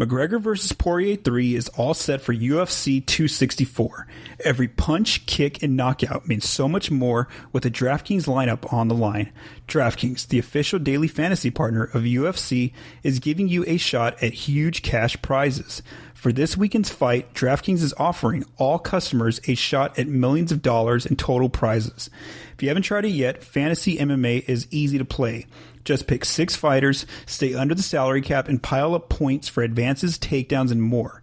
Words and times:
McGregor 0.00 0.40
vs. 0.40 0.72
Poirier 0.72 1.16
3 1.16 1.54
is 1.54 1.68
all 1.76 1.92
set 1.92 2.22
for 2.22 2.32
UFC 2.32 3.04
264. 3.04 4.06
Every 4.42 4.66
punch, 4.66 5.26
kick, 5.26 5.62
and 5.62 5.76
knockout 5.76 6.26
means 6.26 6.48
so 6.48 6.66
much 6.66 6.90
more 6.90 7.28
with 7.52 7.64
the 7.64 7.70
DraftKings 7.70 8.24
lineup 8.24 8.72
on 8.72 8.88
the 8.88 8.94
line. 8.94 9.30
DraftKings, 9.68 10.26
the 10.26 10.38
official 10.38 10.78
daily 10.78 11.06
fantasy 11.06 11.50
partner 11.50 11.84
of 11.84 12.04
UFC, 12.04 12.72
is 13.02 13.18
giving 13.18 13.46
you 13.46 13.62
a 13.66 13.76
shot 13.76 14.14
at 14.22 14.32
huge 14.32 14.80
cash 14.80 15.20
prizes. 15.20 15.82
For 16.20 16.32
this 16.32 16.54
weekend's 16.54 16.90
fight, 16.90 17.32
DraftKings 17.32 17.82
is 17.82 17.94
offering 17.96 18.44
all 18.58 18.78
customers 18.78 19.40
a 19.48 19.54
shot 19.54 19.98
at 19.98 20.06
millions 20.06 20.52
of 20.52 20.60
dollars 20.60 21.06
in 21.06 21.16
total 21.16 21.48
prizes. 21.48 22.10
If 22.52 22.62
you 22.62 22.68
haven't 22.68 22.82
tried 22.82 23.06
it 23.06 23.12
yet, 23.12 23.42
Fantasy 23.42 23.96
MMA 23.96 24.46
is 24.46 24.68
easy 24.70 24.98
to 24.98 25.04
play. 25.06 25.46
Just 25.82 26.06
pick 26.06 26.26
six 26.26 26.54
fighters, 26.54 27.06
stay 27.24 27.54
under 27.54 27.74
the 27.74 27.82
salary 27.82 28.20
cap, 28.20 28.48
and 28.48 28.62
pile 28.62 28.94
up 28.94 29.08
points 29.08 29.48
for 29.48 29.62
advances, 29.62 30.18
takedowns, 30.18 30.70
and 30.70 30.82
more. 30.82 31.22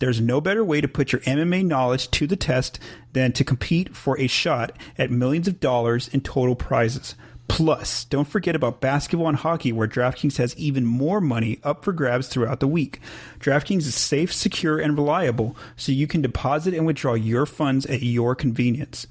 There's 0.00 0.20
no 0.20 0.40
better 0.40 0.64
way 0.64 0.80
to 0.80 0.88
put 0.88 1.12
your 1.12 1.20
MMA 1.20 1.64
knowledge 1.64 2.10
to 2.10 2.26
the 2.26 2.34
test 2.34 2.80
than 3.12 3.30
to 3.34 3.44
compete 3.44 3.94
for 3.94 4.18
a 4.18 4.26
shot 4.26 4.72
at 4.98 5.12
millions 5.12 5.46
of 5.46 5.60
dollars 5.60 6.08
in 6.08 6.20
total 6.20 6.56
prizes. 6.56 7.14
Plus, 7.52 8.04
don't 8.06 8.26
forget 8.26 8.56
about 8.56 8.80
basketball 8.80 9.28
and 9.28 9.36
hockey, 9.36 9.72
where 9.72 9.86
DraftKings 9.86 10.38
has 10.38 10.56
even 10.56 10.86
more 10.86 11.20
money 11.20 11.60
up 11.62 11.84
for 11.84 11.92
grabs 11.92 12.26
throughout 12.26 12.60
the 12.60 12.66
week. 12.66 12.98
DraftKings 13.40 13.80
is 13.80 13.94
safe, 13.94 14.32
secure, 14.32 14.78
and 14.78 14.96
reliable, 14.96 15.54
so 15.76 15.92
you 15.92 16.06
can 16.06 16.22
deposit 16.22 16.72
and 16.72 16.86
withdraw 16.86 17.12
your 17.12 17.44
funds 17.44 17.84
at 17.84 18.00
your 18.02 18.34
convenience. 18.34 19.06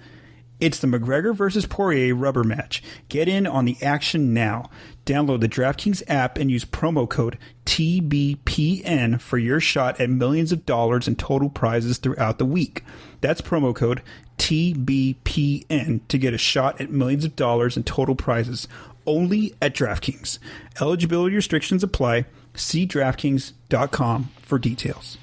It's 0.59 0.79
the 0.79 0.87
McGregor 0.87 1.35
versus 1.35 1.67
Poirier 1.67 2.15
rubber 2.15 2.43
match. 2.43 2.81
Get 3.09 3.27
in 3.27 3.45
on 3.45 3.65
the 3.65 3.77
action 3.79 4.33
now. 4.33 4.71
Download 5.05 5.39
the 5.39 5.47
DraftKings 5.47 6.01
app 6.07 6.39
and 6.39 6.49
use 6.49 6.65
promo 6.65 7.07
code 7.07 7.37
TBPN 7.65 9.21
for 9.21 9.37
your 9.37 9.59
shot 9.59 9.99
at 10.01 10.09
millions 10.09 10.51
of 10.51 10.65
dollars 10.65 11.07
in 11.07 11.15
total 11.15 11.49
prizes 11.49 11.99
throughout 11.99 12.39
the 12.39 12.45
week. 12.45 12.83
That's 13.21 13.41
promo 13.41 13.75
code 13.75 14.01
TBPN 14.41 16.01
to 16.07 16.17
get 16.17 16.33
a 16.33 16.37
shot 16.37 16.81
at 16.81 16.89
millions 16.89 17.23
of 17.23 17.35
dollars 17.35 17.77
in 17.77 17.83
total 17.83 18.15
prizes 18.15 18.67
only 19.05 19.53
at 19.61 19.75
DraftKings. 19.75 20.39
Eligibility 20.81 21.35
restrictions 21.35 21.83
apply. 21.83 22.25
See 22.55 22.87
DraftKings.com 22.87 24.31
for 24.41 24.57
details. 24.57 25.19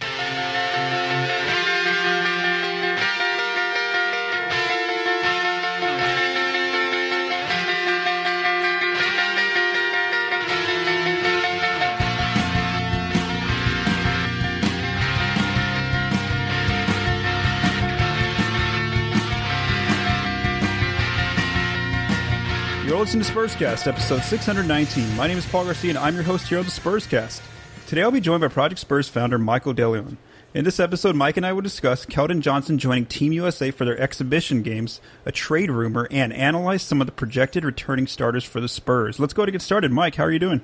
You're 22.99 23.05
listening 23.05 23.23
to 23.23 23.33
Spurscast, 23.33 23.87
episode 23.87 24.23
619. 24.25 25.17
My 25.17 25.29
name 25.29 25.39
is 25.39 25.47
Paul 25.47 25.67
Garcia, 25.67 25.91
and 25.91 25.99
I'm 25.99 26.17
your 26.17 26.25
host 26.25 26.49
here 26.49 26.59
on 26.59 26.65
the 26.65 26.71
Spurscast. 26.73 27.41
Today 27.87 28.03
I'll 28.03 28.11
be 28.11 28.21
joined 28.21 28.41
by 28.41 28.49
Project 28.49 28.81
Spurs 28.81 29.09
founder 29.09 29.39
Michael 29.39 29.73
De 29.73 29.89
Leon. 29.89 30.19
In 30.53 30.65
this 30.65 30.81
episode, 30.81 31.15
Mike 31.15 31.37
and 31.37 31.47
I 31.47 31.53
will 31.53 31.63
discuss 31.63 32.05
Keldon 32.05 32.41
Johnson 32.41 32.77
joining 32.77 33.07
Team 33.07 33.33
USA 33.33 33.71
for 33.71 33.85
their 33.85 33.97
exhibition 34.01 34.63
games, 34.63 35.01
a 35.25 35.31
trade 35.31 35.71
rumor, 35.71 36.09
and 36.11 36.33
analyze 36.33 36.83
some 36.83 37.01
of 37.01 37.07
the 37.07 37.13
projected 37.13 37.65
returning 37.65 38.09
starters 38.09 38.43
for 38.43 38.61
the 38.61 38.67
Spurs. 38.67 39.21
Let's 39.21 39.33
go 39.33 39.47
to 39.47 39.53
get 39.53 39.63
started. 39.63 39.93
Mike, 39.93 40.17
how 40.17 40.25
are 40.25 40.33
you 40.33 40.41
doing? 40.41 40.61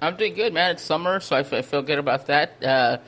I'm 0.00 0.14
doing 0.14 0.34
good, 0.34 0.54
man. 0.54 0.70
It's 0.70 0.84
summer, 0.84 1.18
so 1.18 1.34
I 1.34 1.42
feel 1.42 1.82
good 1.82 1.98
about 1.98 2.26
that. 2.26 2.62
Uh, 2.62 2.98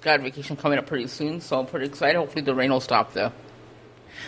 got 0.00 0.20
vacation 0.20 0.56
coming 0.56 0.80
up 0.80 0.86
pretty 0.88 1.06
soon, 1.06 1.40
so 1.40 1.60
I'm 1.60 1.66
pretty 1.66 1.86
excited. 1.86 2.16
Hopefully 2.16 2.42
the 2.42 2.56
rain 2.56 2.72
will 2.72 2.80
stop, 2.80 3.12
though. 3.12 3.30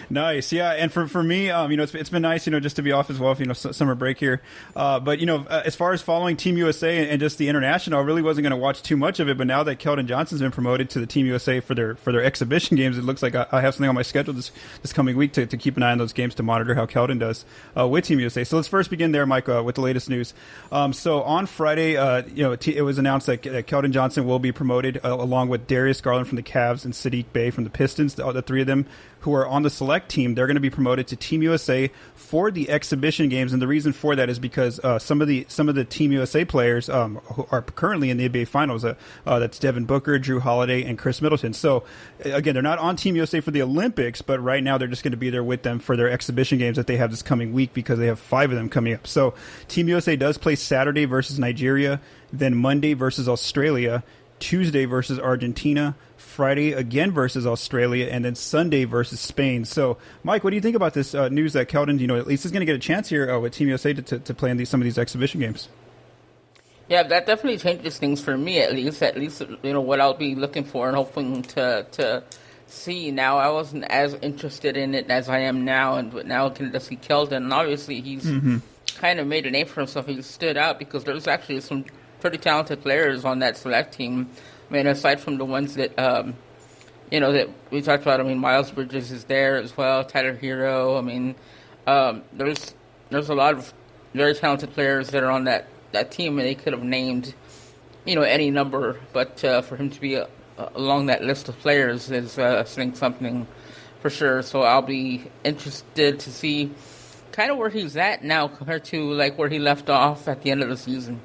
Nice, 0.08 0.52
yeah, 0.52 0.72
and 0.72 0.92
for 0.92 1.06
for 1.06 1.22
me, 1.22 1.50
um, 1.50 1.70
you 1.70 1.76
know, 1.76 1.82
it's, 1.82 1.94
it's 1.94 2.10
been 2.10 2.22
nice, 2.22 2.46
you 2.46 2.50
know, 2.50 2.60
just 2.60 2.76
to 2.76 2.82
be 2.82 2.92
off 2.92 3.10
as 3.10 3.18
well, 3.18 3.36
you 3.36 3.46
know, 3.46 3.52
summer 3.52 3.94
break 3.94 4.18
here. 4.18 4.42
Uh, 4.74 5.00
but 5.00 5.18
you 5.18 5.26
know, 5.26 5.46
uh, 5.48 5.62
as 5.64 5.76
far 5.76 5.92
as 5.92 6.02
following 6.02 6.36
Team 6.36 6.56
USA 6.56 7.08
and, 7.08 7.20
just 7.20 7.38
the 7.38 7.48
international, 7.48 8.00
I 8.00 8.02
really 8.02 8.22
wasn't 8.22 8.44
going 8.44 8.52
to 8.52 8.56
watch 8.56 8.82
too 8.82 8.96
much 8.96 9.20
of 9.20 9.28
it. 9.28 9.36
But 9.36 9.46
now 9.46 9.62
that 9.62 9.78
Keldon 9.78 10.06
Johnson's 10.06 10.40
been 10.40 10.50
promoted 10.50 10.88
to 10.90 11.00
the 11.00 11.06
Team 11.06 11.26
USA 11.26 11.60
for 11.60 11.74
their 11.74 11.96
for 11.96 12.12
their 12.12 12.24
exhibition 12.24 12.76
games, 12.76 12.96
it 12.98 13.04
looks 13.04 13.22
like 13.22 13.34
I, 13.34 13.46
I 13.52 13.60
have 13.60 13.74
something 13.74 13.88
on 13.88 13.94
my 13.94 14.02
schedule 14.02 14.34
this 14.34 14.50
this 14.82 14.92
coming 14.92 15.16
week 15.16 15.32
to, 15.34 15.46
to 15.46 15.56
keep 15.56 15.76
an 15.76 15.82
eye 15.82 15.92
on 15.92 15.98
those 15.98 16.12
games 16.12 16.34
to 16.36 16.42
monitor 16.42 16.74
how 16.74 16.86
Keldon 16.86 17.18
does 17.18 17.44
uh, 17.76 17.86
with 17.86 18.04
Team 18.04 18.20
USA. 18.20 18.44
So 18.44 18.56
let's 18.56 18.68
first 18.68 18.90
begin 18.90 19.12
there, 19.12 19.26
Mike, 19.26 19.48
uh, 19.48 19.62
with 19.64 19.74
the 19.74 19.80
latest 19.82 20.08
news. 20.08 20.34
Um, 20.72 20.92
so 20.92 21.22
on 21.22 21.46
Friday, 21.46 21.96
uh, 21.96 22.22
you 22.34 22.42
know, 22.42 22.52
it 22.52 22.82
was 22.82 22.98
announced 22.98 23.26
that, 23.26 23.42
that 23.42 23.66
Keldon 23.66 23.92
Johnson 23.92 24.26
will 24.26 24.38
be 24.38 24.52
promoted 24.52 25.00
uh, 25.04 25.14
along 25.14 25.48
with 25.48 25.66
Darius 25.66 26.00
Garland 26.00 26.28
from 26.28 26.36
the 26.36 26.42
Cavs 26.42 26.84
and 26.84 26.94
Saddiq 26.94 27.26
Bey 27.32 27.50
from 27.50 27.64
the 27.64 27.70
Pistons. 27.70 28.14
The, 28.14 28.30
the 28.32 28.42
three 28.42 28.60
of 28.60 28.66
them 28.66 28.86
who 29.20 29.34
are 29.34 29.47
on 29.47 29.62
the 29.62 29.70
select 29.70 30.08
team, 30.08 30.34
they're 30.34 30.47
going 30.47 30.56
to 30.56 30.60
be 30.60 30.70
promoted 30.70 31.06
to 31.08 31.16
Team 31.16 31.42
USA 31.42 31.91
for 32.14 32.50
the 32.50 32.70
exhibition 32.70 33.28
games. 33.28 33.53
And 33.53 33.60
the 33.60 33.66
reason 33.66 33.92
for 33.92 34.16
that 34.16 34.28
is 34.28 34.38
because 34.38 34.81
uh, 34.81 34.98
some 34.98 35.20
of 35.20 35.28
the 35.28 35.47
some 35.48 35.69
of 35.69 35.75
the 35.75 35.84
Team 35.84 36.12
USA 36.12 36.44
players 36.44 36.88
um, 36.88 37.16
who 37.16 37.47
are 37.50 37.62
currently 37.62 38.10
in 38.10 38.16
the 38.16 38.28
NBA 38.28 38.48
Finals. 38.48 38.84
Uh, 38.84 38.94
uh, 39.26 39.38
that's 39.38 39.59
Devin 39.59 39.84
Booker, 39.84 40.19
Jrue 40.19 40.41
Holiday, 40.41 40.84
and 40.84 40.98
Khris 40.98 41.20
Middleton. 41.20 41.53
So 41.53 41.84
again, 42.25 42.54
they're 42.54 42.62
not 42.62 42.78
on 42.78 42.97
Team 42.97 43.16
USA 43.16 43.41
for 43.41 43.50
the 43.50 43.62
Olympics, 43.62 44.22
but 44.22 44.41
right 44.41 44.62
now 44.62 44.78
they're 44.78 44.88
just 44.88 45.03
going 45.03 45.12
to 45.12 45.16
be 45.16 45.30
there 45.30 45.44
with 45.44 45.62
them 45.62 45.78
for 45.78 45.97
their 45.97 46.10
exhibition 46.10 46.59
games 46.59 46.76
that 46.76 46.86
they 46.86 46.97
have 46.97 47.10
this 47.10 47.22
coming 47.22 47.53
week 47.53 47.75
because 47.75 47.98
they 47.98 48.06
have 48.06 48.19
five 48.19 48.50
of 48.50 48.56
them 48.56 48.69
coming 48.69 48.94
up. 48.94 49.06
So 49.06 49.34
Team 49.69 49.88
USA 49.88 50.16
does 50.16 50.38
play 50.38 50.56
Saturday 50.56 51.04
versus 51.04 51.38
Nigeria, 51.38 52.00
then 52.32 52.54
Monday 52.54 52.94
versus 52.94 53.28
Australia, 53.28 54.03
Tuesday 54.38 54.86
versus 54.86 55.19
Argentina. 55.19 55.94
Friday 56.30 56.72
again 56.72 57.10
versus 57.10 57.46
Australia, 57.46 58.06
and 58.10 58.24
then 58.24 58.34
Sunday 58.34 58.84
versus 58.84 59.20
Spain. 59.20 59.64
So, 59.64 59.98
Mike, 60.22 60.44
what 60.44 60.50
do 60.50 60.56
you 60.56 60.62
think 60.62 60.76
about 60.76 60.94
this 60.94 61.14
uh, 61.14 61.28
news 61.28 61.52
that 61.52 61.68
Keldon, 61.68 61.98
you 61.98 62.06
know, 62.06 62.16
at 62.16 62.26
least 62.26 62.44
is 62.44 62.52
going 62.52 62.60
to 62.60 62.66
get 62.66 62.76
a 62.76 62.78
chance 62.78 63.08
here 63.08 63.30
uh, 63.30 63.38
with 63.38 63.52
Team 63.52 63.68
USA 63.68 63.92
to, 63.92 64.02
to, 64.02 64.18
to, 64.18 64.34
play 64.34 64.50
in 64.50 64.56
these, 64.56 64.68
some 64.68 64.80
of 64.80 64.84
these 64.84 64.96
exhibition 64.98 65.41
games? 65.41 65.68
Yeah, 66.88 67.02
that 67.04 67.26
definitely 67.26 67.58
changes 67.58 67.98
things 67.98 68.20
for 68.20 68.38
me. 68.38 68.60
At 68.60 68.72
least, 68.72 69.02
at 69.02 69.16
least 69.16 69.42
you 69.62 69.72
know 69.72 69.80
what 69.80 70.00
I'll 70.00 70.14
be 70.14 70.34
looking 70.34 70.64
for 70.64 70.88
and 70.88 70.96
hoping 70.96 71.42
to 71.42 71.86
to 71.92 72.22
see. 72.66 73.10
Now, 73.10 73.38
I 73.38 73.50
wasn't 73.50 73.84
as 73.84 74.14
interested 74.14 74.76
in 74.76 74.94
it 74.94 75.10
as 75.10 75.28
I 75.28 75.41
am 75.41 75.64
now, 75.64 75.97
and 75.97 76.12
but 76.12 76.26
now 76.26 76.47
I 76.47 76.50
can 76.50 76.72
just 76.72 76.86
see 76.88 76.97
Keldon, 76.97 77.36
and 77.36 77.52
obviously 77.52 78.00
he's 78.00 78.24
mm-hmm. 78.24 78.58
kind 78.97 79.20
of 79.20 79.26
made 79.26 79.47
a 79.47 79.50
name 79.50 79.66
for 79.66 79.80
himself. 79.80 80.06
He 80.06 80.20
stood 80.22 80.56
out 80.56 80.78
because 80.78 81.04
there's 81.04 81.28
actually 81.28 81.60
some 81.60 81.84
pretty 82.20 82.38
talented 82.38 82.82
players 82.82 83.24
on 83.24 83.38
that 83.38 83.56
select 83.56 83.94
team 83.94 84.28
I 84.70 84.72
mean, 84.72 84.86
aside 84.86 85.20
from 85.20 85.36
the 85.36 85.44
ones 85.44 85.75
that 85.75 85.98
um, 85.98 86.34
you 87.10 87.19
know 87.19 87.32
that 87.32 87.48
we 87.70 87.82
talked 87.82 88.03
about, 88.03 88.20
I 88.20 88.22
mean, 88.22 88.38
Miles 88.38 88.70
Bridges 88.70 89.10
is 89.10 89.25
there 89.25 89.56
as 89.56 89.76
well, 89.76 90.04
Tyler 90.04 90.36
Herro. 90.36 90.97
I 90.97 91.00
mean, 91.00 91.34
um, 91.86 92.22
there's 92.32 92.75
there's 93.10 93.28
a 93.28 93.34
lot 93.34 93.54
of 93.54 93.75
very 94.14 94.34
talented 94.34 94.72
players 94.72 95.10
that 95.10 95.22
are 95.22 95.30
on 95.30 95.44
that, 95.44 95.66
that 95.92 96.10
team, 96.10 96.38
and 96.38 96.47
they 96.47 96.54
could 96.54 96.72
have 96.72 96.84
named 96.84 97.34
you 98.04 98.14
know 98.14 98.22
any 98.22 98.50
number, 98.50 99.00
but 99.12 99.42
uh, 99.44 99.60
for 99.60 99.76
him 99.76 99.91
to 99.91 100.00
be 100.00 100.16
uh, 100.16 100.27
along 100.74 101.06
that 101.06 101.24
list 101.24 101.48
of 101.48 101.59
players 101.59 102.10
is 102.10 102.39
uh, 102.39 102.65
saying 102.65 102.94
something 102.94 103.48
for 104.00 104.09
sure. 104.09 104.42
So 104.42 104.62
I'll 104.62 104.83
be 104.83 105.30
interested 105.42 106.21
to 106.21 106.30
see 106.30 106.72
kind 107.33 107.50
of 107.50 107.59
where 107.59 107.71
he's 107.71 107.97
at 107.97 108.22
now 108.22 108.47
compared 108.48 108.84
to 108.86 109.12
like 109.12 109.36
where 109.36 109.48
he 109.48 109.59
left 109.59 109.91
off 109.91 110.28
at 110.28 110.42
the 110.42 110.50
end 110.50 110.62
of 110.62 110.68
the 110.68 110.77
season. 110.77 111.21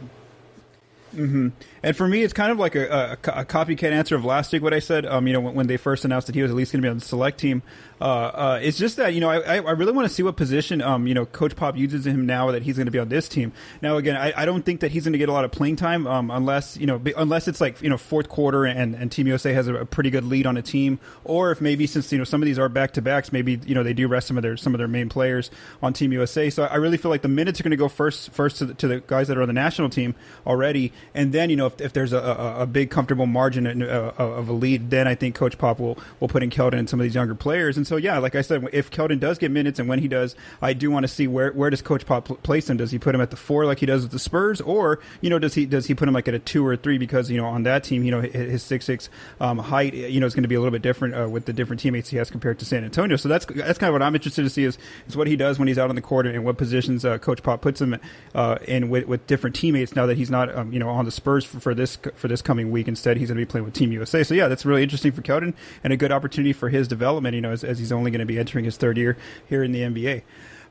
Mm-hmm. 1.15 1.49
And 1.83 1.95
for 1.95 2.07
me, 2.07 2.23
it's 2.23 2.33
kind 2.33 2.51
of 2.51 2.59
like 2.59 2.75
a, 2.75 2.87
a, 2.87 3.11
a, 3.13 3.45
copycat 3.45 3.91
answer 3.91 4.15
of 4.15 4.25
last 4.25 4.51
week. 4.51 4.61
What 4.61 4.73
I 4.73 4.79
said, 4.79 5.05
um, 5.05 5.27
you 5.27 5.33
know, 5.33 5.39
when, 5.39 5.53
when, 5.53 5.67
they 5.67 5.77
first 5.77 6.03
announced 6.03 6.27
that 6.27 6.35
he 6.35 6.41
was 6.41 6.51
at 6.51 6.57
least 6.57 6.71
going 6.71 6.81
to 6.81 6.85
be 6.85 6.89
on 6.89 6.97
the 6.97 7.05
select 7.05 7.39
team, 7.39 7.63
uh, 8.01 8.03
uh, 8.03 8.59
it's 8.61 8.77
just 8.77 8.97
that 8.97 9.13
you 9.13 9.21
know 9.21 9.29
I, 9.29 9.55
I 9.55 9.71
really 9.71 9.93
want 9.93 10.07
to 10.07 10.13
see 10.13 10.21
what 10.21 10.35
position 10.35 10.81
um, 10.81 11.07
you 11.07 11.13
know 11.13 11.25
Coach 11.25 11.55
Pop 11.55 11.77
uses 11.77 12.05
him 12.05 12.25
now 12.25 12.51
that 12.51 12.63
he's 12.63 12.75
going 12.75 12.87
to 12.87 12.91
be 12.91 12.99
on 12.99 13.07
this 13.07 13.29
team. 13.29 13.53
Now 13.81 13.95
again, 13.95 14.17
I, 14.17 14.33
I 14.35 14.45
don't 14.45 14.63
think 14.63 14.81
that 14.81 14.91
he's 14.91 15.05
going 15.05 15.13
to 15.13 15.17
get 15.17 15.29
a 15.29 15.31
lot 15.31 15.45
of 15.45 15.51
playing 15.51 15.77
time 15.77 16.05
um, 16.05 16.29
unless 16.29 16.75
you 16.75 16.87
know 16.87 17.01
unless 17.15 17.47
it's 17.47 17.61
like 17.61 17.81
you 17.81 17.89
know 17.89 17.97
fourth 17.97 18.27
quarter 18.27 18.65
and, 18.65 18.95
and 18.95 19.11
Team 19.11 19.27
USA 19.27 19.53
has 19.53 19.67
a, 19.67 19.75
a, 19.75 19.85
pretty 19.85 20.09
good 20.09 20.25
lead 20.25 20.45
on 20.45 20.57
a 20.57 20.61
team, 20.61 20.99
or 21.23 21.51
if 21.51 21.61
maybe 21.61 21.87
since 21.87 22.11
you 22.11 22.17
know 22.17 22.25
some 22.25 22.41
of 22.41 22.45
these 22.45 22.59
are 22.59 22.67
back 22.67 22.91
to 22.93 23.01
backs, 23.01 23.31
maybe 23.31 23.61
you 23.65 23.73
know 23.73 23.83
they 23.83 23.93
do 23.93 24.09
rest 24.09 24.27
some 24.27 24.37
of 24.37 24.43
their 24.43 24.57
some 24.57 24.73
of 24.73 24.77
their 24.77 24.89
main 24.89 25.07
players 25.07 25.49
on 25.81 25.93
Team 25.93 26.11
USA. 26.11 26.49
So 26.49 26.63
I 26.63 26.75
really 26.75 26.97
feel 26.97 27.11
like 27.11 27.21
the 27.21 27.29
minutes 27.29 27.61
are 27.61 27.63
going 27.63 27.71
to 27.71 27.77
go 27.77 27.87
first 27.87 28.31
first 28.31 28.57
to 28.57 28.65
the, 28.65 28.73
to 28.73 28.87
the 28.89 28.99
guys 28.99 29.29
that 29.29 29.37
are 29.37 29.41
on 29.41 29.47
the 29.47 29.53
national 29.53 29.89
team 29.89 30.15
already, 30.45 30.91
and 31.13 31.31
then 31.31 31.49
you 31.49 31.55
know 31.55 31.67
if, 31.67 31.79
if 31.81 31.93
there's 31.93 32.13
a, 32.13 32.19
a, 32.19 32.61
a 32.61 32.65
big 32.65 32.89
comfortable 32.89 33.25
margin 33.25 33.81
uh, 33.81 34.13
of 34.17 34.49
a 34.49 34.53
lead, 34.53 34.89
then 34.89 35.07
I 35.07 35.15
think 35.15 35.35
Coach 35.35 35.57
Pop 35.57 35.79
will 35.79 35.97
will 36.19 36.27
put 36.27 36.43
in 36.43 36.49
Keldon 36.49 36.79
and 36.79 36.89
some 36.89 36.99
of 36.99 37.03
these 37.03 37.15
younger 37.15 37.35
players. 37.35 37.77
And 37.77 37.85
so 37.85 37.97
yeah, 37.97 38.17
like 38.17 38.35
I 38.35 38.41
said, 38.41 38.67
if 38.73 38.91
Keldon 38.91 39.19
does 39.19 39.37
get 39.37 39.51
minutes 39.51 39.79
and 39.79 39.87
when 39.87 39.99
he 39.99 40.07
does, 40.07 40.35
I 40.61 40.73
do 40.73 40.91
want 40.91 41.03
to 41.03 41.07
see 41.07 41.27
where 41.27 41.51
where 41.51 41.69
does 41.69 41.81
Coach 41.81 42.05
Pop 42.05 42.25
place 42.43 42.69
him? 42.69 42.77
Does 42.77 42.91
he 42.91 42.99
put 42.99 43.15
him 43.15 43.21
at 43.21 43.31
the 43.31 43.37
four 43.37 43.65
like 43.65 43.79
he 43.79 43.85
does 43.85 44.03
with 44.03 44.11
the 44.11 44.19
Spurs, 44.19 44.61
or 44.61 44.99
you 45.21 45.29
know 45.29 45.39
does 45.39 45.53
he 45.53 45.65
does 45.65 45.87
he 45.87 45.95
put 45.95 46.07
him 46.07 46.13
like 46.13 46.27
at 46.27 46.33
a 46.33 46.39
two 46.39 46.65
or 46.65 46.73
a 46.73 46.77
three 46.77 46.97
because 46.97 47.29
you 47.29 47.37
know 47.37 47.45
on 47.45 47.63
that 47.63 47.83
team 47.83 48.03
you 48.03 48.11
know 48.11 48.21
his 48.21 48.63
six 48.63 48.85
six 48.85 49.09
um, 49.39 49.57
height 49.57 49.93
you 49.93 50.19
know 50.19 50.25
is 50.25 50.33
going 50.33 50.43
to 50.43 50.49
be 50.49 50.55
a 50.55 50.59
little 50.59 50.71
bit 50.71 50.81
different 50.81 51.15
uh, 51.15 51.29
with 51.29 51.45
the 51.45 51.53
different 51.53 51.79
teammates 51.79 52.09
he 52.09 52.17
has 52.17 52.29
compared 52.29 52.59
to 52.59 52.65
San 52.65 52.83
Antonio. 52.83 53.17
So 53.17 53.29
that's 53.29 53.45
that's 53.45 53.79
kind 53.79 53.89
of 53.89 53.93
what 53.93 54.01
I'm 54.01 54.15
interested 54.15 54.43
to 54.43 54.49
see 54.49 54.63
is, 54.63 54.77
is 55.07 55.17
what 55.17 55.27
he 55.27 55.35
does 55.35 55.59
when 55.59 55.67
he's 55.67 55.77
out 55.77 55.89
on 55.89 55.95
the 55.95 56.01
court 56.01 56.27
and 56.27 56.43
what 56.43 56.57
positions 56.57 57.05
uh, 57.05 57.17
Coach 57.17 57.43
Pop 57.43 57.61
puts 57.61 57.81
him 57.81 57.97
uh, 58.33 58.57
in 58.67 58.89
with, 58.89 59.07
with 59.07 59.25
different 59.27 59.55
teammates. 59.55 59.95
Now 59.95 60.05
that 60.05 60.17
he's 60.17 60.29
not 60.29 60.53
um, 60.55 60.71
you 60.71 60.79
know 60.79 60.89
on 60.95 61.05
the 61.05 61.11
Spurs 61.11 61.45
for, 61.45 61.59
for, 61.59 61.75
this 61.75 61.97
for 62.15 62.27
this 62.27 62.41
coming 62.41 62.71
week, 62.71 62.87
instead 62.87 63.17
he's 63.17 63.29
going 63.29 63.37
to 63.37 63.45
be 63.45 63.49
playing 63.49 63.65
with 63.65 63.73
Team 63.73 63.91
USA. 63.91 64.23
So 64.23 64.33
yeah, 64.33 64.47
that's 64.47 64.65
really 64.65 64.83
interesting 64.83 65.11
for 65.11 65.21
Keldon 65.21 65.53
and 65.83 65.93
a 65.93 65.97
good 65.97 66.11
opportunity 66.11 66.53
for 66.53 66.69
his 66.69 66.87
development. 66.87 67.35
You 67.35 67.41
know, 67.41 67.51
as, 67.51 67.63
as 67.63 67.79
he's 67.79 67.91
only 67.91 68.11
going 68.11 68.19
to 68.19 68.25
be 68.25 68.39
entering 68.39 68.65
his 68.65 68.77
third 68.77 68.97
year 68.97 69.17
here 69.47 69.63
in 69.63 69.71
the 69.71 69.81
NBA. 69.81 70.23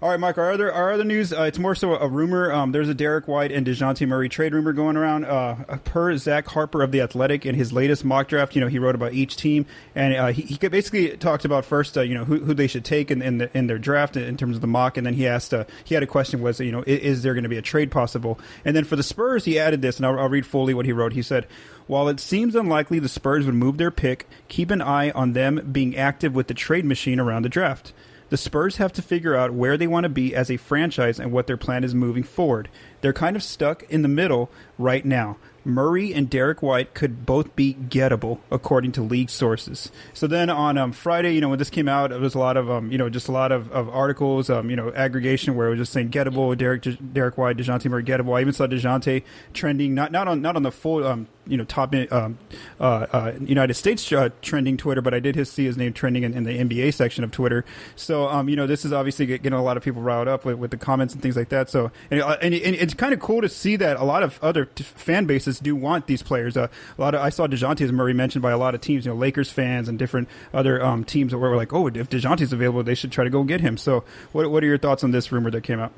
All 0.03 0.11
right, 0.11 0.19
Mike. 0.19 0.39
Our 0.39 0.51
other 0.51 0.73
our 0.73 0.93
other 0.93 1.05
news. 1.05 1.33
Uh, 1.33 1.43
it's 1.43 1.59
more 1.59 1.75
so 1.75 1.95
a 1.95 2.09
rumor. 2.09 2.53
Um, 2.53 2.73
there's 2.73 2.89
a 2.89 2.95
Derrick 2.95 3.29
White 3.29 3.53
and 3.53 3.65
Dejounte 3.65 4.07
Murray 4.09 4.29
trade 4.29 4.53
rumor 4.53 4.73
going 4.73 4.97
around. 4.97 5.25
Uh, 5.25 5.55
per 5.85 6.17
Zach 6.17 6.49
Harper 6.49 6.83
of 6.83 6.91
the 6.91 7.01
Athletic 7.01 7.47
in 7.47 7.55
his 7.55 7.73
latest 7.73 8.05
mock 8.05 8.29
draft, 8.29 8.57
you 8.57 8.61
know 8.61 8.67
he 8.67 8.79
wrote 8.79 8.97
about 8.97 9.13
each 9.13 9.37
team, 9.37 9.67
and 9.95 10.15
uh, 10.15 10.27
he, 10.29 10.43
he 10.43 10.69
basically 10.69 11.17
talked 11.17 11.45
about 11.45 11.65
first, 11.65 11.97
uh, 11.97 12.01
you 12.01 12.15
know, 12.15 12.25
who, 12.25 12.41
who 12.41 12.55
they 12.55 12.67
should 12.67 12.85
take 12.85 13.11
in 13.11 13.23
in, 13.23 13.39
the, 13.39 13.57
in, 13.57 13.69
their 13.69 13.79
draft 13.79 14.17
in 14.17 14.37
terms 14.37 14.57
of 14.57 14.61
the 14.61 14.67
mock, 14.67 14.97
and 14.97 15.07
then 15.07 15.15
he 15.15 15.29
asked, 15.29 15.55
uh, 15.55 15.65
he 15.85 15.95
had 15.95 16.03
a 16.03 16.09
question 16.09 16.43
was, 16.43 16.59
you 16.59 16.73
know, 16.73 16.83
is, 16.87 17.01
is 17.01 17.23
there 17.23 17.35
going 17.35 17.45
to 17.45 17.49
be 17.49 17.57
a 17.57 17.63
trade 17.63 17.91
possible? 17.91 18.39
And 18.65 18.75
then 18.75 18.85
for 18.85 18.97
the 18.97 19.03
Spurs, 19.03 19.45
he 19.45 19.59
added 19.59 19.81
this, 19.81 19.99
and 19.99 20.07
I'll, 20.07 20.19
I'll 20.19 20.29
read 20.29 20.45
fully 20.45 20.75
what 20.75 20.87
he 20.87 20.93
wrote. 20.93 21.13
He 21.13 21.23
said. 21.23 21.47
While 21.87 22.09
it 22.09 22.19
seems 22.19 22.55
unlikely 22.55 22.99
the 22.99 23.11
Spurs 23.11 23.45
would 23.45 23.55
move 23.55 23.77
their 23.77 23.91
pick, 23.91 24.27
keep 24.49 24.71
an 24.71 24.81
eye 24.81 25.11
on 25.11 25.35
them 25.35 25.69
being 25.71 25.95
active 25.95 26.35
with 26.35 26.47
the 26.47 26.55
trade 26.55 26.87
machine 26.87 27.21
around 27.21 27.43
the 27.43 27.51
draft. 27.51 27.93
The 28.35 28.39
Spurs 28.39 28.79
have 28.79 28.93
to 28.95 29.01
figure 29.01 29.37
out 29.37 29.55
where 29.55 29.77
they 29.77 29.87
want 29.87 30.03
to 30.03 30.09
be 30.09 30.35
as 30.35 30.51
a 30.51 30.57
franchise 30.57 31.21
and 31.21 31.31
what 31.31 31.47
their 31.47 31.57
plan 31.57 31.85
is 31.85 31.95
moving 31.95 32.25
forward. 32.25 32.69
They're 33.01 33.13
kind 33.13 33.37
of 33.37 33.45
stuck 33.45 33.85
in 33.85 34.03
the 34.03 34.09
middle 34.09 34.51
right 34.77 35.05
now. 35.05 35.37
Murray 35.65 36.13
and 36.13 36.29
Derrick 36.29 36.63
White 36.63 36.95
could 36.95 37.25
both 37.25 37.55
be 37.57 37.75
gettable, 37.75 38.39
according 38.51 38.93
to 38.93 39.03
league 39.03 39.31
sources. 39.31 39.91
So 40.13 40.27
then 40.27 40.51
on 40.51 40.77
um, 40.77 40.93
Friday, 40.93 41.35
you 41.35 41.41
know, 41.41 41.49
when 41.49 41.59
this 41.59 41.71
came 41.71 41.89
out, 41.89 42.13
it 42.13 42.21
was 42.21 42.35
a 42.35 42.39
lot 42.39 42.57
of, 42.57 42.71
um, 42.71 42.93
you 42.93 42.99
know, 42.99 43.09
just 43.09 43.29
a 43.29 43.33
lot 43.33 43.53
of, 43.53 43.71
of 43.73 43.89
articles, 43.89 44.51
um, 44.51 44.71
you 44.71 44.77
know, 44.77 44.93
aggregation 44.95 45.55
where 45.55 45.69
it 45.69 45.71
was 45.71 45.79
just 45.79 45.93
saying 45.93 46.11
gettable, 46.11 46.57
Derrick, 46.57 46.87
Derek 47.13 47.39
White, 47.39 47.57
Dejounte 47.57 47.89
Murray 47.89 48.05
gettable. 48.05 48.37
I 48.37 48.41
even 48.41 48.53
saw 48.53 48.67
Dejounte 48.67 49.23
trending, 49.53 49.95
not 49.95 50.13
not 50.13 50.29
on 50.29 50.43
not 50.43 50.57
on 50.57 50.63
the 50.63 50.73
full, 50.73 51.07
um, 51.07 51.29
you 51.47 51.57
know, 51.57 51.65
top 51.65 51.95
um, 51.95 52.39
uh, 52.81 53.07
uh, 53.13 53.33
United 53.41 53.75
States 53.75 54.11
uh, 54.13 54.31
trending 54.43 54.77
Twitter, 54.77 55.03
but 55.03 55.15
I 55.15 55.21
did 55.21 55.35
his, 55.35 55.51
see 55.51 55.65
his 55.65 55.77
name 55.77 55.93
trending 55.93 56.23
in, 56.23 56.35
in, 56.35 56.45
the 56.45 56.59
NBA 56.59 56.95
section 56.95 57.25
of 57.25 57.31
Twitter. 57.31 57.65
So, 57.97 58.27
um, 58.29 58.49
you 58.49 58.57
know, 58.57 58.67
this 58.67 58.85
is 58.85 58.93
obviously 58.93 59.27
getting 59.27 59.53
a 59.53 59.63
lot 59.63 59.77
of 59.77 59.83
people 59.83 60.03
riled 60.03 60.29
up 60.29 60.45
with, 60.45 60.57
with 60.57 60.71
the 60.71 60.77
comments 60.77 61.15
and 61.15 61.23
things 61.23 61.37
like 61.37 61.51
that. 61.51 61.69
So, 61.69 61.91
and, 62.11 62.23
uh, 62.23 62.39
and, 62.41 62.55
and 62.55 62.75
it's 62.75 62.95
kind 62.95 63.13
of 63.13 63.21
cool 63.21 63.43
to 63.43 63.49
see 63.49 63.77
that 63.77 63.99
a 63.99 64.05
lot 64.05 64.23
of 64.23 64.43
other 64.43 64.65
t- 64.65 64.85
fan 64.85 65.27
bases 65.27 65.54
do 65.59 65.77
want 65.77 66.07
these 66.07 66.23
players. 66.23 66.57
Uh, 66.57 66.69
a 66.97 67.01
lot 67.01 67.15
of 67.15 67.21
I 67.21 67.31
saw 67.31 67.47
Dejounte 67.47 67.81
as 67.81 67.93
Murray 67.93 68.15
mentioned 68.15 68.43
by 68.43 68.51
a 68.51 68.59
lot 68.59 68.75
of 68.75 68.81
teams, 68.81 69.07
you 69.07 69.13
know, 69.13 69.19
Lakers 69.19 69.51
fans 69.51 69.89
and 69.89 69.99
different 69.99 70.29
other 70.53 70.85
um, 70.85 71.05
teams 71.05 71.33
that 71.33 71.39
were 71.39 71.57
like, 71.57 71.73
oh, 71.73 71.87
if 71.89 72.09
Dejounte's 72.09 72.53
available, 72.53 72.83
they 72.83 72.95
should 72.95 73.13
try 73.13 73.25
to 73.25 73.31
go 73.31 73.45
get 73.45 73.61
him. 73.61 73.77
So, 73.77 74.05
what 74.33 74.51
what 74.51 74.63
are 74.63 74.67
your 74.67 74.79
thoughts 74.79 75.05
on 75.05 75.11
this 75.11 75.31
rumor 75.33 75.51
that 75.51 75.63
came 75.63 75.81
out? 75.81 75.93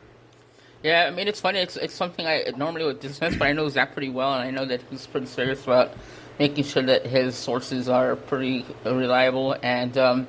Yeah, 0.82 1.06
I 1.06 1.10
mean 1.10 1.26
it's 1.26 1.40
funny. 1.40 1.58
It's 1.58 1.76
it's 1.76 1.94
something 1.94 2.26
I 2.26 2.52
normally 2.56 2.84
would 2.84 3.00
dismiss, 3.00 3.36
but 3.36 3.48
I 3.48 3.52
know 3.52 3.68
Zach 3.68 3.92
pretty 3.92 4.10
well, 4.10 4.34
and 4.34 4.42
I 4.42 4.50
know 4.50 4.64
that 4.64 4.82
he's 4.90 5.06
pretty 5.06 5.26
serious 5.26 5.64
about 5.64 5.92
making 6.38 6.64
sure 6.64 6.82
that 6.82 7.06
his 7.06 7.34
sources 7.34 7.88
are 7.88 8.16
pretty 8.16 8.64
reliable. 8.84 9.56
And 9.62 9.96
um, 9.96 10.28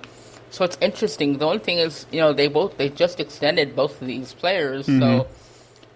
so 0.50 0.64
it's 0.64 0.78
interesting. 0.82 1.38
The 1.38 1.46
only 1.46 1.60
thing 1.60 1.80
is, 1.80 2.06
you 2.12 2.20
know, 2.20 2.34
they 2.34 2.48
both 2.48 2.78
they 2.78 2.90
just 2.90 3.20
extended 3.20 3.76
both 3.76 4.02
of 4.02 4.08
these 4.08 4.34
players, 4.34 4.88
mm-hmm. 4.88 5.00
so 5.00 5.28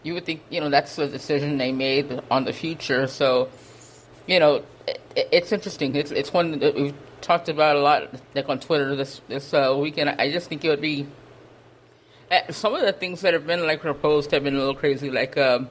you 0.04 0.14
would 0.14 0.26
think 0.26 0.42
you 0.50 0.60
know 0.60 0.70
that's 0.70 0.96
the 0.96 1.08
decision 1.08 1.58
they 1.58 1.72
made 1.72 2.22
on 2.30 2.46
the 2.46 2.54
future. 2.54 3.08
So 3.08 3.50
you 4.28 4.40
know 4.40 4.64
it, 4.88 5.30
it's 5.32 5.52
interesting. 5.52 5.96
It's 5.96 6.12
it's 6.12 6.34
one 6.34 6.60
that 6.60 6.76
we've 6.76 6.96
talked 7.22 7.50
about 7.50 7.76
a 7.76 7.80
lot, 7.80 8.10
like 8.36 8.50
on 8.50 8.60
Twitter 8.60 8.96
this 8.96 9.22
this 9.28 9.54
uh, 9.54 9.76
weekend. 9.78 10.10
I 10.10 10.32
just 10.32 10.50
think 10.50 10.66
it 10.66 10.70
would 10.70 10.82
be 10.82 11.08
uh, 12.32 12.52
some 12.52 12.76
of 12.76 12.82
the 12.82 12.94
things 12.94 13.22
that 13.22 13.34
have 13.34 13.46
been 13.46 13.66
like 13.66 13.82
proposed 13.82 14.32
have 14.32 14.44
been 14.44 14.56
a 14.56 14.60
little 14.60 14.76
crazy, 14.76 15.10
like. 15.10 15.38
Um, 15.38 15.70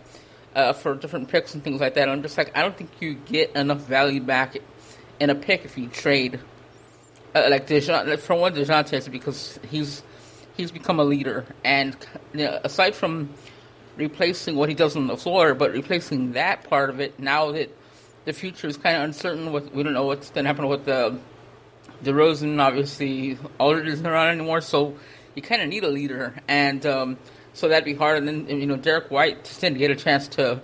uh, 0.55 0.73
for 0.73 0.95
different 0.95 1.29
picks 1.29 1.55
and 1.55 1.63
things 1.63 1.81
like 1.81 1.95
that. 1.95 2.09
I'm 2.09 2.23
just 2.23 2.37
like, 2.37 2.57
I 2.57 2.63
don't 2.63 2.77
think 2.77 2.91
you 3.01 3.15
get 3.15 3.55
enough 3.55 3.79
value 3.79 4.21
back 4.21 4.57
in 5.19 5.31
a 5.31 5.35
pick 5.35 5.65
if 5.65 5.79
you 5.79 5.89
trade. 5.89 6.41
Uh, 7.35 7.47
like 7.49 7.69
Dejounte, 7.69 8.19
from 8.19 8.41
what 8.41 8.55
Dejounte 8.55 9.09
because 9.11 9.61
he's 9.71 10.03
he's 10.57 10.73
become 10.73 10.99
a 10.99 11.05
leader, 11.05 11.47
and 11.65 11.97
you 12.35 12.45
know, 12.45 12.61
aside 12.65 12.95
from 12.97 13.31
replacing 14.01 14.57
what 14.57 14.69
he 14.69 14.75
does 14.75 14.97
on 14.97 15.07
the 15.07 15.17
floor, 15.17 15.55
but 15.55 15.73
replacing 15.73 16.33
that 16.33 16.69
part 16.69 16.91
of 16.91 17.01
it 17.01 17.21
now 17.21 17.53
that 17.53 17.71
the 18.25 18.33
future 18.33 18.67
is 18.67 18.77
kind 18.77 18.97
of 18.97 19.03
uncertain. 19.03 19.53
With 19.53 19.73
we 19.73 19.83
don't 19.83 19.93
know 19.93 20.07
what's 20.07 20.31
going 20.31 20.45
to 20.45 20.49
happen 20.49 20.67
with 20.67 20.87
the 20.87 21.19
DeRozan. 22.03 22.61
Obviously, 22.61 23.39
Aldridge 23.59 23.89
isn't 23.89 24.07
around 24.07 24.31
anymore, 24.31 24.61
so 24.61 24.97
you 25.35 25.43
kind 25.43 25.63
of 25.63 25.69
need 25.69 25.85
a 25.85 25.89
leader, 25.89 26.35
and 26.49 26.85
um, 26.87 27.19
so 27.53 27.69
that'd 27.69 27.85
be 27.85 27.95
hard. 27.95 28.19
And 28.19 28.29
then 28.29 28.61
you 28.61 28.67
know, 28.67 28.77
Derrick 28.77 29.11
White 29.11 29.45
just 29.45 29.61
didn't 29.61 29.79
get 29.79 29.91
a 29.91 29.97
chance 29.97 30.29
to 30.29 30.61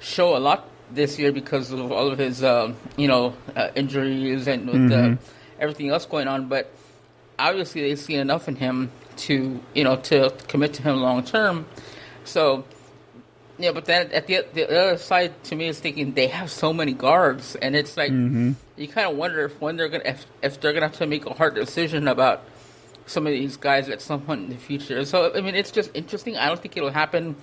show 0.00 0.36
a 0.36 0.40
lot 0.40 0.68
this 0.90 1.18
year 1.18 1.32
because 1.32 1.70
of 1.70 1.92
all 1.92 2.10
of 2.10 2.18
his 2.18 2.42
uh, 2.42 2.72
you 2.96 3.08
know 3.08 3.34
uh, 3.54 3.68
injuries 3.74 4.48
and 4.48 4.66
with 4.66 4.90
mm-hmm. 4.90 5.24
everything 5.60 5.90
else 5.90 6.06
going 6.06 6.28
on. 6.28 6.48
But 6.48 6.70
obviously, 7.38 7.82
they 7.82 7.96
see 7.96 8.14
enough 8.14 8.48
in 8.48 8.56
him 8.56 8.90
to 9.16 9.60
you 9.74 9.84
know 9.84 9.96
to 9.96 10.30
commit 10.48 10.74
to 10.74 10.82
him 10.82 10.96
long 10.96 11.24
term. 11.24 11.66
So, 12.24 12.64
yeah, 13.58 13.72
but 13.72 13.84
then 13.84 14.10
at 14.12 14.26
the 14.26 14.44
the 14.52 14.68
other 14.68 14.96
side 14.96 15.42
to 15.44 15.56
me 15.56 15.68
is 15.68 15.78
thinking 15.78 16.12
they 16.14 16.28
have 16.28 16.50
so 16.50 16.72
many 16.72 16.94
guards, 16.94 17.56
and 17.56 17.76
it's 17.76 17.96
like 17.96 18.10
mm-hmm. 18.10 18.52
you 18.76 18.88
kind 18.88 19.10
of 19.10 19.16
wonder 19.16 19.44
if 19.44 19.60
when 19.60 19.76
they're 19.76 19.88
gonna 19.88 20.04
if, 20.04 20.26
if 20.42 20.60
they're 20.60 20.72
gonna 20.72 20.86
have 20.86 20.96
to 20.98 21.06
make 21.06 21.26
a 21.26 21.34
hard 21.34 21.54
decision 21.54 22.08
about 22.08 22.42
some 23.06 23.26
of 23.26 23.32
these 23.32 23.56
guys 23.56 23.88
at 23.88 24.00
some 24.00 24.22
point 24.22 24.44
in 24.44 24.48
the 24.50 24.56
future. 24.56 25.04
So 25.04 25.32
I 25.34 25.40
mean, 25.40 25.54
it's 25.54 25.70
just 25.70 25.90
interesting. 25.94 26.36
I 26.36 26.46
don't 26.46 26.60
think 26.60 26.76
it'll 26.76 26.90
happen 26.90 27.36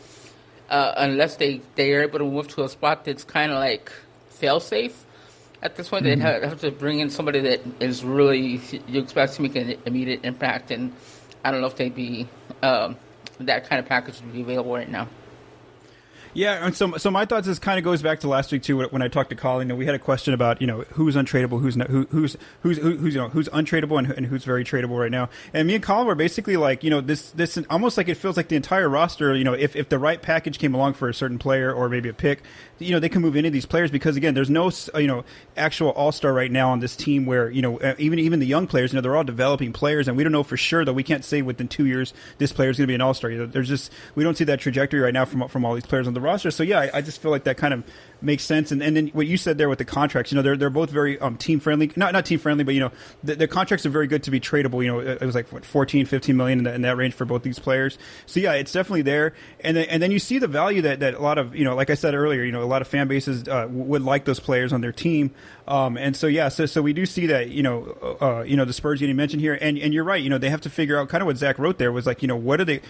uh, 0.70 0.94
unless 0.98 1.36
they 1.36 1.62
they 1.76 1.94
are 1.94 2.04
able 2.04 2.20
to 2.20 2.26
move 2.26 2.48
to 2.50 2.64
a 2.64 2.70
spot 2.70 3.06
that's 3.06 3.24
kind 3.24 3.52
of 3.52 3.60
like 3.60 3.92
fail 4.30 4.60
safe. 4.60 5.06
At 5.62 5.76
this 5.76 5.90
point, 5.90 6.06
mm-hmm. 6.06 6.22
they 6.22 6.48
have 6.48 6.62
to 6.62 6.72
bring 6.72 7.00
in 7.00 7.10
somebody 7.10 7.42
that 7.42 7.62
is 7.80 8.04
really 8.04 8.62
you 8.88 9.02
expect 9.02 9.34
to 9.34 9.42
make 9.42 9.56
an 9.56 9.76
immediate 9.86 10.22
impact, 10.24 10.72
and 10.72 10.94
I 11.44 11.52
don't 11.52 11.62
know 11.62 11.68
if 11.68 11.76
they'd 11.76 11.96
be. 11.96 12.28
Um, 12.62 12.98
that 13.40 13.68
kind 13.70 13.80
of 13.80 13.86
package 13.86 14.22
would 14.22 14.34
be 14.34 14.42
available 14.42 14.74
right 14.74 14.90
now. 14.90 15.08
Yeah, 16.34 16.66
and 16.66 16.76
so 16.76 16.98
so 16.98 17.10
my 17.10 17.26
thoughts 17.26 17.48
is 17.48 17.58
kind 17.58 17.80
of 17.80 17.84
goes 17.84 18.02
back 18.02 18.20
to 18.20 18.28
last 18.28 18.52
week 18.52 18.62
too 18.62 18.88
when 18.88 19.02
I 19.02 19.08
talked 19.08 19.32
to 19.32 19.36
Colin. 19.36 19.68
Know, 19.68 19.76
we 19.76 19.86
had 19.86 19.96
a 19.96 20.00
question 20.00 20.34
about 20.34 20.62
you 20.62 20.68
know 20.68 20.82
who's 20.94 21.16
untradeable, 21.16 21.60
who's 21.62 21.76
not, 21.76 21.88
who, 21.88 22.06
who's 22.12 22.38
who's 22.62 22.78
who's 22.78 23.16
you 23.16 23.22
know 23.22 23.30
who's 23.30 23.50
untradeable 23.50 23.98
and, 23.98 24.12
and, 24.12 24.28
who's 24.28 24.44
very 24.44 24.64
tradable 24.64 25.00
right 25.00 25.12
now. 25.12 25.30
And 25.54 25.68
me 25.68 25.76
and 25.76 25.84
Colin 25.84 26.06
were 26.06 26.16
basically 26.16 26.56
like 26.56 26.84
you 26.84 26.90
know 26.90 27.02
this 27.02 27.32
this 27.32 27.58
almost 27.70 27.98
like 27.98 28.10
it 28.10 28.16
feels 28.16 28.38
like 28.38 28.48
the 28.48 28.56
entire 28.56 28.88
roster. 28.88 29.36
You 29.36 29.44
know, 29.44 29.54
if 29.54 29.76
if 29.76 29.90
the 29.90 29.98
right 29.98 30.22
package 30.22 30.60
came 30.60 30.76
along 30.76 30.94
for 30.94 31.10
a 31.10 31.14
certain 31.14 31.40
player 31.40 31.74
or 31.74 31.90
maybe 31.90 32.10
a 32.10 32.14
pick, 32.14 32.44
you 32.78 32.92
know 32.92 33.00
they 33.00 33.10
can 33.10 33.22
move 33.22 33.36
any 33.36 33.48
of 33.48 33.54
these 33.54 33.66
players 33.66 33.90
because 33.90 34.16
again, 34.16 34.36
there's 34.36 34.50
no 34.50 34.72
you 34.96 35.08
know 35.08 35.26
actual 35.58 35.90
all 35.90 36.12
star 36.12 36.32
right 36.32 36.52
now 36.52 36.70
on 36.70 36.80
this 36.80 36.96
team 36.96 37.26
where 37.26 37.50
you 37.50 37.62
know 37.62 37.80
uh, 37.80 37.96
even 37.98 38.20
even 38.20 38.40
the 38.40 38.48
young 38.48 38.68
players, 38.68 38.94
you 38.94 38.98
know, 38.98 39.02
they're 39.02 39.16
all 39.16 39.24
developing 39.24 39.74
players, 39.74 40.08
and 40.08 40.16
we 40.16 40.24
don't 40.24 40.32
know 40.32 40.44
for 40.44 40.58
sure 40.58 40.86
that 40.86 40.94
We 40.94 41.04
can't 41.04 41.26
say 41.26 41.42
within 41.42 41.68
two 41.68 41.86
years 41.86 42.14
this 42.38 42.52
player 42.52 42.70
is 42.70 42.78
going 42.78 42.86
to 42.86 42.92
be 42.92 42.96
an 42.96 43.02
all 43.02 43.14
star. 43.14 43.32
You 43.32 43.40
know, 43.40 43.46
there's 43.48 43.70
just 43.70 43.92
we 44.16 44.24
don't 44.24 44.38
see 44.38 44.44
that 44.46 44.60
trajectory 44.60 45.00
right 45.00 45.14
now 45.14 45.26
from 45.26 45.48
from 45.48 45.66
all 45.66 45.74
these 45.74 45.86
players 45.86 46.08
on 46.08 46.14
the 46.14 46.19
roster. 46.22 46.52
So 46.52 46.64
yeah, 46.64 46.80
I, 46.80 46.98
I 46.98 47.02
just 47.02 47.22
feel 47.22 47.32
like 47.32 47.44
that 47.46 47.58
kind 47.58 47.74
of 47.74 47.84
makes 48.22 48.44
sense. 48.44 48.72
And, 48.72 48.82
and 48.82 48.96
then 48.96 49.08
what 49.10 49.28
you 49.28 49.38
said 49.38 49.58
there 49.58 49.70
with 49.70 49.80
the 49.80 49.86
contracts, 49.86 50.32
you 50.32 50.36
know, 50.36 50.42
they're 50.42 50.58
they're 50.58 50.70
both 50.70 50.90
very 50.90 51.20
um, 51.20 51.38
team 51.38 51.60
friendly, 51.60 51.92
not 51.96 52.14
not 52.14 52.26
team 52.26 52.40
friendly, 52.40 52.64
but 52.64 52.74
you 52.74 52.80
know, 52.80 52.92
the, 53.24 53.36
the, 53.36 53.48
contracts 53.48 53.86
are 53.86 53.90
very 53.90 54.08
good 54.08 54.24
to 54.24 54.32
be 54.32 54.40
tradable. 54.40 54.84
You 54.84 54.92
know, 54.92 55.00
it, 55.00 55.22
was 55.22 55.36
like 55.36 55.52
what 55.52 55.66
14, 55.66 56.06
15 56.06 56.36
million 56.36 56.60
in, 56.60 56.68
in, 56.68 56.82
that 56.82 56.98
range 56.98 57.14
for 57.14 57.26
both 57.26 57.44
these 57.44 57.60
players. 57.60 57.98
So 58.26 58.40
yeah, 58.40 58.54
it's 58.54 58.72
definitely 58.72 59.04
there. 59.04 59.34
And 59.62 59.78
then, 59.78 59.86
and 59.90 60.04
then 60.04 60.12
you 60.12 60.20
see 60.20 60.40
the 60.40 60.48
value 60.48 60.82
that 60.84 61.00
that 61.00 61.16
a 61.16 61.20
lot 61.20 61.38
of 61.38 61.56
you 61.56 61.64
know, 61.64 61.76
like 61.76 61.90
I 61.90 61.96
said 61.96 62.14
earlier, 62.14 62.44
you 62.44 62.52
know, 62.52 62.64
a 62.64 62.66
lot 62.66 62.82
of 62.82 62.88
fan 62.88 63.08
bases 63.08 63.48
uh, 63.48 63.68
would 63.70 64.02
like 64.02 64.26
those 64.26 64.40
players 64.40 64.74
on 64.74 64.82
their 64.82 64.92
team. 64.92 65.32
Um, 65.68 65.98
and 65.98 66.16
so 66.16 66.28
yeah, 66.28 66.50
so 66.50 66.66
so 66.66 66.82
we 66.82 66.94
do 66.94 67.06
see 67.06 67.28
that 67.28 67.50
you 67.50 67.64
know, 67.64 68.18
uh, 68.20 68.44
you 68.44 68.58
know, 68.58 68.66
the 68.66 68.74
Spurs 68.74 69.00
getting 69.00 69.16
mentioned 69.16 69.42
here, 69.42 69.58
and 69.60 69.78
and 69.78 69.94
you're 69.94 70.04
right. 70.04 70.22
You 70.22 70.30
know, 70.30 70.38
they 70.38 70.50
have 70.50 70.62
to 70.62 70.70
figure 70.70 70.98
out 71.00 71.10
kind 71.10 71.22
of 71.22 71.28
what 71.28 71.38
Zach 71.38 71.60
wrote 71.60 71.78
there 71.78 71.92
was 71.92 72.06
like, 72.06 72.22
you 72.22 72.28
know, 72.28 72.36
what 72.36 72.60
are 72.60 72.66
they? 72.66 72.82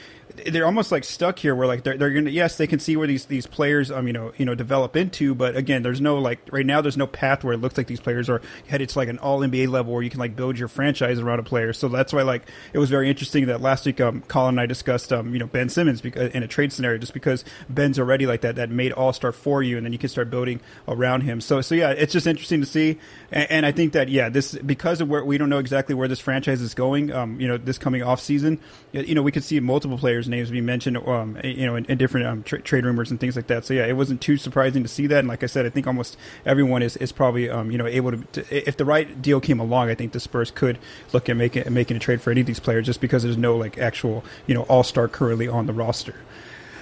They're 0.45 0.65
almost 0.65 0.91
like 0.91 1.03
stuck 1.03 1.39
here, 1.39 1.55
where 1.55 1.67
like 1.67 1.83
they're 1.83 1.97
they're 1.97 2.11
gonna 2.11 2.29
yes, 2.29 2.57
they 2.57 2.67
can 2.67 2.79
see 2.79 2.95
where 2.95 3.07
these 3.07 3.25
these 3.25 3.45
players 3.45 3.91
um 3.91 4.07
you 4.07 4.13
know 4.13 4.31
you 4.37 4.45
know 4.45 4.55
develop 4.55 4.95
into 4.95 5.18
but 5.35 5.55
again, 5.55 5.83
there's 5.83 6.01
no 6.01 6.17
like 6.17 6.39
right 6.51 6.65
now. 6.65 6.81
There's 6.81 6.97
no 6.97 7.07
path 7.07 7.43
where 7.43 7.53
it 7.53 7.57
looks 7.57 7.77
like 7.77 7.87
these 7.87 7.99
players 7.99 8.29
are 8.29 8.41
headed 8.67 8.89
to 8.89 8.97
like 8.97 9.09
an 9.09 9.19
All 9.19 9.39
NBA 9.39 9.69
level 9.69 9.93
where 9.93 10.03
you 10.03 10.09
can 10.09 10.19
like 10.19 10.35
build 10.35 10.57
your 10.57 10.67
franchise 10.67 11.19
around 11.19 11.39
a 11.39 11.43
player. 11.43 11.73
So 11.73 11.87
that's 11.87 12.13
why 12.13 12.23
like 12.23 12.43
it 12.73 12.79
was 12.79 12.89
very 12.89 13.09
interesting 13.09 13.47
that 13.47 13.61
last 13.61 13.85
week 13.85 14.01
um, 14.01 14.21
Colin 14.21 14.55
and 14.55 14.61
I 14.61 14.65
discussed 14.65 15.11
um, 15.13 15.33
you 15.33 15.39
know 15.39 15.47
Ben 15.47 15.69
Simmons 15.69 16.01
because, 16.01 16.31
in 16.31 16.43
a 16.43 16.47
trade 16.47 16.71
scenario 16.71 16.97
just 16.97 17.13
because 17.13 17.43
Ben's 17.69 17.99
already 17.99 18.25
like 18.25 18.41
that 18.41 18.55
that 18.55 18.69
made 18.69 18.91
All 18.91 19.13
Star 19.13 19.31
for 19.31 19.61
you, 19.63 19.77
and 19.77 19.85
then 19.85 19.93
you 19.93 19.99
can 19.99 20.09
start 20.09 20.29
building 20.29 20.59
around 20.87 21.21
him. 21.21 21.41
So 21.41 21.61
so 21.61 21.75
yeah, 21.75 21.91
it's 21.91 22.13
just 22.13 22.27
interesting 22.27 22.61
to 22.61 22.65
see, 22.65 22.97
and, 23.31 23.51
and 23.51 23.65
I 23.65 23.71
think 23.71 23.93
that 23.93 24.09
yeah, 24.09 24.29
this 24.29 24.55
because 24.55 25.01
of 25.01 25.09
where 25.09 25.23
we 25.23 25.37
don't 25.37 25.49
know 25.49 25.59
exactly 25.59 25.95
where 25.95 26.07
this 26.07 26.19
franchise 26.19 26.61
is 26.61 26.73
going. 26.73 27.11
Um, 27.11 27.39
you 27.39 27.47
know, 27.47 27.57
this 27.57 27.77
coming 27.77 28.03
off 28.03 28.19
season, 28.19 28.59
you 28.91 29.15
know, 29.15 29.21
we 29.21 29.31
could 29.31 29.43
see 29.43 29.59
multiple 29.59 29.97
players' 29.97 30.27
names 30.27 30.51
being 30.51 30.65
mentioned. 30.65 30.97
Um, 30.97 31.37
you 31.43 31.65
know, 31.65 31.75
in, 31.75 31.85
in 31.85 31.97
different 31.97 32.27
um, 32.27 32.43
tra- 32.43 32.61
trade 32.61 32.85
rumors 32.85 33.11
and 33.11 33.19
things 33.19 33.35
like 33.35 33.47
that. 33.47 33.65
So 33.65 33.73
yeah, 33.73 33.85
it 33.85 33.93
wasn't 33.93 34.21
too 34.21 34.37
surprising 34.37 34.83
to 34.83 34.89
see 34.89 35.07
that. 35.09 35.19
And 35.19 35.27
like 35.27 35.43
I 35.43 35.47
said, 35.47 35.65
I 35.65 35.69
think 35.69 35.87
almost 35.87 36.17
everyone 36.45 36.81
is, 36.81 36.97
is 36.97 37.11
probably 37.11 37.49
um, 37.49 37.71
you 37.71 37.77
know 37.77 37.87
able 37.87 38.11
to, 38.11 38.17
to, 38.17 38.67
if 38.67 38.77
the 38.77 38.85
right 38.85 39.21
deal 39.21 39.39
came 39.39 39.59
along, 39.59 39.89
I 39.89 39.95
think 39.95 40.13
the 40.13 40.19
Spurs 40.19 40.51
could 40.51 40.77
look 41.13 41.29
at 41.29 41.37
making 41.37 41.71
making 41.73 41.97
a 41.97 41.99
trade 41.99 42.21
for 42.21 42.31
any 42.31 42.41
of 42.41 42.47
these 42.47 42.59
players 42.59 42.85
just 42.85 43.01
because 43.01 43.23
there's 43.23 43.37
no 43.37 43.55
like 43.55 43.77
actual 43.77 44.23
you 44.47 44.53
know 44.53 44.63
all 44.63 44.83
star 44.83 45.07
currently 45.07 45.47
on 45.47 45.65
the 45.65 45.73
roster. 45.73 46.15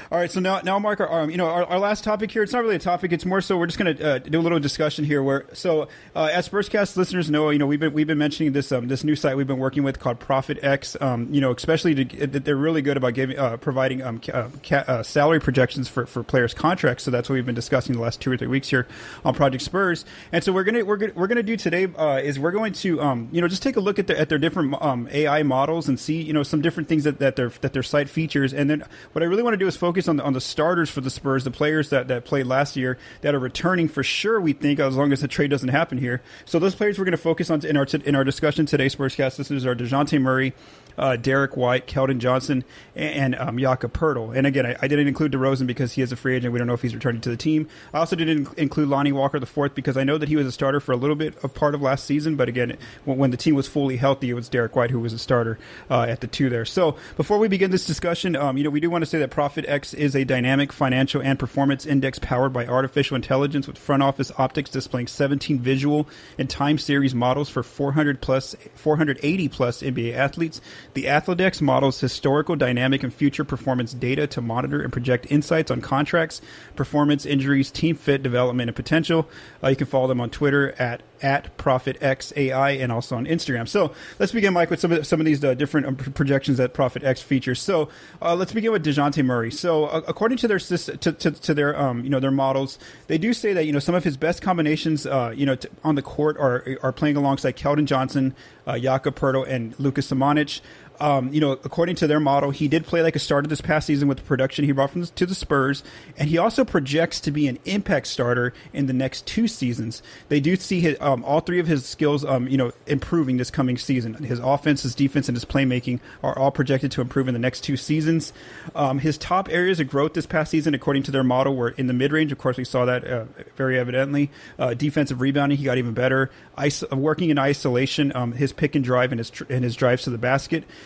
All 0.09 0.17
right, 0.17 0.31
so 0.31 0.39
now, 0.39 0.61
now, 0.61 0.79
Mark, 0.79 1.01
our, 1.01 1.23
um, 1.23 1.29
you 1.29 1.35
know, 1.35 1.47
our, 1.47 1.65
our, 1.65 1.79
last 1.79 2.05
topic 2.05 2.31
here. 2.31 2.41
It's 2.41 2.53
not 2.53 2.63
really 2.63 2.77
a 2.77 2.79
topic. 2.79 3.11
It's 3.11 3.25
more 3.25 3.41
so 3.41 3.57
we're 3.57 3.65
just 3.65 3.77
going 3.77 3.97
to 3.97 4.09
uh, 4.09 4.19
do 4.19 4.39
a 4.39 4.41
little 4.41 4.57
discussion 4.57 5.03
here. 5.03 5.21
Where 5.21 5.45
so, 5.51 5.89
uh, 6.15 6.29
as 6.31 6.47
Spurscast 6.47 6.95
listeners 6.95 7.29
know, 7.29 7.49
you 7.49 7.59
know, 7.59 7.67
we've 7.67 7.81
been 7.81 7.91
we've 7.91 8.07
been 8.07 8.17
mentioning 8.17 8.53
this 8.53 8.71
um, 8.71 8.87
this 8.87 9.03
new 9.03 9.17
site 9.17 9.35
we've 9.35 9.47
been 9.47 9.57
working 9.57 9.83
with 9.83 9.99
called 9.99 10.21
Profit 10.21 10.59
X. 10.63 10.95
Um, 11.01 11.27
you 11.33 11.41
know, 11.41 11.51
especially 11.51 12.05
to, 12.05 12.25
they're 12.25 12.55
really 12.55 12.81
good 12.81 12.95
about 12.95 13.15
giving 13.15 13.37
uh, 13.37 13.57
providing 13.57 14.01
um, 14.01 14.19
ca- 14.19 14.85
uh, 14.87 15.03
salary 15.03 15.41
projections 15.41 15.89
for, 15.89 16.05
for 16.05 16.23
players' 16.23 16.53
contracts. 16.53 17.03
So 17.03 17.11
that's 17.11 17.27
what 17.27 17.33
we've 17.33 17.45
been 17.45 17.53
discussing 17.53 17.93
the 17.93 18.01
last 18.01 18.21
two 18.21 18.31
or 18.31 18.37
three 18.37 18.47
weeks 18.47 18.69
here 18.69 18.87
on 19.25 19.33
Project 19.33 19.61
Spurs. 19.61 20.05
And 20.31 20.41
so 20.41 20.53
we're 20.53 20.63
gonna 20.63 20.85
we're 20.85 20.95
gonna, 20.95 21.13
we're 21.17 21.27
gonna 21.27 21.43
do 21.43 21.57
today 21.57 21.85
uh, 21.97 22.21
is 22.23 22.39
we're 22.39 22.51
going 22.51 22.71
to 22.71 23.01
um, 23.01 23.27
you 23.33 23.41
know 23.41 23.49
just 23.49 23.61
take 23.61 23.75
a 23.75 23.81
look 23.81 23.99
at 23.99 24.07
their 24.07 24.15
at 24.15 24.29
their 24.29 24.39
different 24.39 24.73
um, 24.81 25.09
AI 25.11 25.43
models 25.43 25.89
and 25.89 25.99
see 25.99 26.21
you 26.21 26.31
know 26.31 26.43
some 26.43 26.61
different 26.61 26.87
things 26.87 27.03
that, 27.03 27.19
that 27.19 27.35
their 27.35 27.49
that 27.59 27.73
their 27.73 27.83
site 27.83 28.07
features. 28.07 28.53
And 28.53 28.69
then 28.69 28.85
what 29.11 29.21
I 29.21 29.25
really 29.25 29.43
want 29.43 29.53
to 29.53 29.57
do 29.57 29.67
is 29.67 29.75
focus 29.75 29.96
on 30.05 30.17
the 30.17 30.23
on 30.23 30.33
the 30.33 30.41
starters 30.41 30.89
for 30.89 30.99
the 30.99 31.09
Spurs, 31.09 31.45
the 31.45 31.51
players 31.51 31.89
that, 31.91 32.09
that 32.09 32.25
played 32.25 32.45
last 32.45 32.75
year 32.75 32.97
that 33.21 33.33
are 33.33 33.39
returning 33.39 33.87
for 33.87 34.03
sure. 34.03 34.41
We 34.41 34.51
think 34.51 34.79
as 34.79 34.97
long 34.97 35.13
as 35.13 35.21
the 35.21 35.27
trade 35.29 35.49
doesn't 35.49 35.69
happen 35.69 35.97
here. 35.97 36.21
So 36.45 36.59
those 36.59 36.75
players 36.75 36.99
we're 36.99 37.05
going 37.05 37.13
to 37.13 37.17
focus 37.17 37.49
on 37.49 37.65
in 37.65 37.77
our 37.77 37.87
in 38.03 38.15
our 38.15 38.25
discussion 38.25 38.65
today. 38.65 38.87
Spurscast 38.87 39.37
listeners 39.37 39.65
are 39.65 39.75
Dejounte 39.75 40.19
Murray, 40.19 40.53
uh, 40.97 41.15
Derrick 41.15 41.55
White, 41.55 41.87
Keldon 41.87 42.17
Johnson, 42.19 42.63
and, 42.95 43.33
and 43.33 43.49
um, 43.49 43.57
Jakob 43.57 43.93
Poeltl. 43.93 44.35
And 44.35 44.47
again, 44.47 44.65
I, 44.65 44.75
I, 44.81 44.87
didn't 44.87 45.07
include 45.07 45.31
DeRozan 45.31 45.67
because 45.67 45.93
he 45.93 46.01
is 46.01 46.11
a 46.11 46.15
free 46.15 46.35
agent. 46.35 46.53
We 46.53 46.59
don't 46.59 46.67
know 46.67 46.73
if 46.73 46.81
he's 46.81 46.95
returning 46.95 47.21
to 47.21 47.29
the 47.29 47.37
team. 47.37 47.67
I 47.93 47.99
also 47.99 48.15
didn't 48.15 48.57
include 48.57 48.89
Lonnie 48.89 49.11
Walker 49.11 49.39
the 49.39 49.45
fourth 49.45 49.75
because 49.75 49.95
I 49.95 50.03
know 50.03 50.17
that 50.17 50.29
he 50.29 50.35
was 50.35 50.47
a 50.47 50.51
starter 50.51 50.79
for 50.79 50.91
a 50.91 50.97
little 50.97 51.15
bit 51.15 51.35
of 51.43 51.53
part 51.53 51.75
of 51.75 51.81
last 51.81 52.05
season. 52.05 52.35
But 52.35 52.49
again, 52.49 52.77
when, 53.05 53.17
when 53.17 53.31
the 53.31 53.37
team 53.37 53.55
was 53.55 53.67
fully 53.67 53.97
healthy, 53.97 54.29
it 54.29 54.33
was 54.33 54.49
Derrick 54.49 54.75
White 54.75 54.91
who 54.91 54.99
was 54.99 55.13
a 55.13 55.19
starter 55.19 55.59
uh, 55.89 56.05
at 56.09 56.21
the 56.21 56.27
two 56.27 56.49
there. 56.49 56.65
So 56.65 56.97
before 57.15 57.37
we 57.37 57.47
begin 57.47 57.71
this 57.71 57.85
discussion, 57.85 58.35
um, 58.35 58.57
you 58.57 58.63
know, 58.63 58.69
we 58.69 58.79
do 58.79 58.89
want 58.89 59.03
to 59.03 59.09
say 59.09 59.19
that 59.19 59.29
Profit 59.29 59.65
X 59.67 59.86
is 59.93 60.15
a 60.15 60.23
dynamic 60.23 60.71
financial 60.71 61.21
and 61.21 61.37
performance 61.37 61.85
index 61.85 62.19
powered 62.19 62.53
by 62.53 62.65
artificial 62.65 63.15
intelligence 63.15 63.67
with 63.67 63.77
front 63.77 64.03
office 64.03 64.31
optics 64.37 64.69
displaying 64.69 65.07
17 65.07 65.59
visual 65.59 66.07
and 66.37 66.49
time 66.49 66.77
series 66.77 67.15
models 67.15 67.49
for 67.49 67.63
400 67.63 68.21
plus 68.21 68.55
480 68.75 69.49
plus 69.49 69.81
NBA 69.81 70.13
athletes. 70.13 70.61
The 70.93 71.05
Athledex 71.05 71.61
models 71.61 71.99
historical, 71.99 72.55
dynamic, 72.55 73.03
and 73.03 73.13
future 73.13 73.43
performance 73.43 73.93
data 73.93 74.27
to 74.27 74.41
monitor 74.41 74.81
and 74.81 74.91
project 74.91 75.27
insights 75.29 75.71
on 75.71 75.81
contracts, 75.81 76.41
performance, 76.75 77.25
injuries, 77.25 77.71
team 77.71 77.95
fit, 77.95 78.23
development, 78.23 78.69
and 78.69 78.75
potential. 78.75 79.27
Uh, 79.63 79.69
you 79.69 79.75
can 79.75 79.87
follow 79.87 80.07
them 80.07 80.21
on 80.21 80.29
Twitter 80.29 80.73
at 80.79 81.01
at 81.21 81.57
ProfitXAI 81.57 82.81
and 82.81 82.91
also 82.91 83.15
on 83.15 83.25
Instagram. 83.25 83.67
So 83.67 83.93
let's 84.19 84.31
begin, 84.31 84.53
Mike, 84.53 84.69
with 84.69 84.79
some 84.79 84.91
of 84.91 85.05
some 85.05 85.19
of 85.19 85.25
these 85.25 85.43
uh, 85.43 85.53
different 85.53 85.87
um, 85.87 85.95
projections 85.95 86.57
that 86.57 86.73
ProfitX 86.73 87.21
features. 87.23 87.61
So 87.61 87.89
uh, 88.21 88.35
let's 88.35 88.53
begin 88.53 88.71
with 88.71 88.85
Dejounte 88.85 89.23
Murray. 89.23 89.51
So 89.51 89.85
uh, 89.85 90.01
according 90.07 90.37
to 90.39 90.47
their 90.47 90.59
to, 90.59 90.77
to, 90.77 91.31
to, 91.31 91.53
their 91.53 91.79
um, 91.79 92.03
you 92.03 92.09
know 92.09 92.19
their 92.19 92.31
models, 92.31 92.79
they 93.07 93.17
do 93.17 93.33
say 93.33 93.53
that 93.53 93.65
you 93.65 93.73
know 93.73 93.79
some 93.79 93.95
of 93.95 94.03
his 94.03 94.17
best 94.17 94.41
combinations 94.41 95.05
uh, 95.05 95.33
you 95.35 95.45
know 95.45 95.55
t- 95.55 95.69
on 95.83 95.95
the 95.95 96.01
court 96.01 96.37
are 96.37 96.77
are 96.83 96.91
playing 96.91 97.17
alongside 97.17 97.55
Keldon 97.55 97.85
Johnson, 97.85 98.35
uh, 98.65 98.77
Jakob 98.77 99.17
and 99.47 99.77
Luka 99.79 100.01
Samanic. 100.01 100.61
Um, 100.99 101.33
you 101.33 101.39
know, 101.39 101.51
according 101.51 101.95
to 101.97 102.07
their 102.07 102.19
model, 102.19 102.51
he 102.51 102.67
did 102.67 102.85
play 102.85 103.01
like 103.01 103.15
a 103.15 103.19
starter 103.19 103.47
this 103.47 103.61
past 103.61 103.87
season 103.87 104.07
with 104.07 104.17
the 104.17 104.23
production 104.23 104.65
he 104.65 104.71
brought 104.71 104.91
from 104.91 105.01
the, 105.01 105.07
to 105.07 105.25
the 105.25 105.35
Spurs, 105.35 105.83
and 106.17 106.29
he 106.29 106.37
also 106.37 106.65
projects 106.65 107.19
to 107.21 107.31
be 107.31 107.47
an 107.47 107.59
impact 107.65 108.07
starter 108.07 108.53
in 108.73 108.87
the 108.87 108.93
next 108.93 109.25
two 109.25 109.47
seasons. 109.47 110.01
They 110.29 110.39
do 110.39 110.55
see 110.55 110.79
his, 110.79 110.97
um, 110.99 111.23
all 111.23 111.39
three 111.39 111.59
of 111.59 111.67
his 111.67 111.85
skills, 111.85 112.25
um, 112.25 112.47
you 112.47 112.57
know, 112.57 112.71
improving 112.85 113.37
this 113.37 113.51
coming 113.51 113.77
season. 113.77 114.15
His 114.15 114.39
offense, 114.39 114.83
his 114.83 114.95
defense, 114.95 115.27
and 115.29 115.35
his 115.35 115.45
playmaking 115.45 115.99
are 116.23 116.37
all 116.37 116.51
projected 116.51 116.91
to 116.91 117.01
improve 117.01 117.27
in 117.27 117.33
the 117.33 117.39
next 117.39 117.61
two 117.61 117.77
seasons. 117.77 118.33
Um, 118.75 118.99
his 118.99 119.17
top 119.17 119.49
areas 119.49 119.79
of 119.79 119.89
growth 119.89 120.13
this 120.13 120.25
past 120.25 120.51
season, 120.51 120.73
according 120.73 121.03
to 121.03 121.11
their 121.11 121.23
model, 121.23 121.55
were 121.55 121.69
in 121.69 121.87
the 121.87 121.93
mid 121.93 122.11
range. 122.11 122.31
Of 122.31 122.37
course, 122.37 122.57
we 122.57 122.63
saw 122.65 122.85
that 122.85 123.05
uh, 123.05 123.25
very 123.55 123.77
evidently. 123.77 124.31
Uh, 124.57 124.73
defensive 124.73 125.21
rebounding, 125.21 125.57
he 125.57 125.65
got 125.65 125.77
even 125.77 125.93
better. 125.93 126.31
Ice, 126.57 126.83
working 126.91 127.29
in 127.29 127.37
isolation, 127.37 128.11
um, 128.15 128.31
his 128.31 128.51
pick 128.53 128.75
and 128.75 128.83
drive 128.83 129.11
and 129.11 129.19
his 129.19 129.31
and 129.49 129.63
his 129.63 129.75
drives 129.75 130.03
to 130.03 130.09
the 130.09 130.17
basket. 130.17 130.63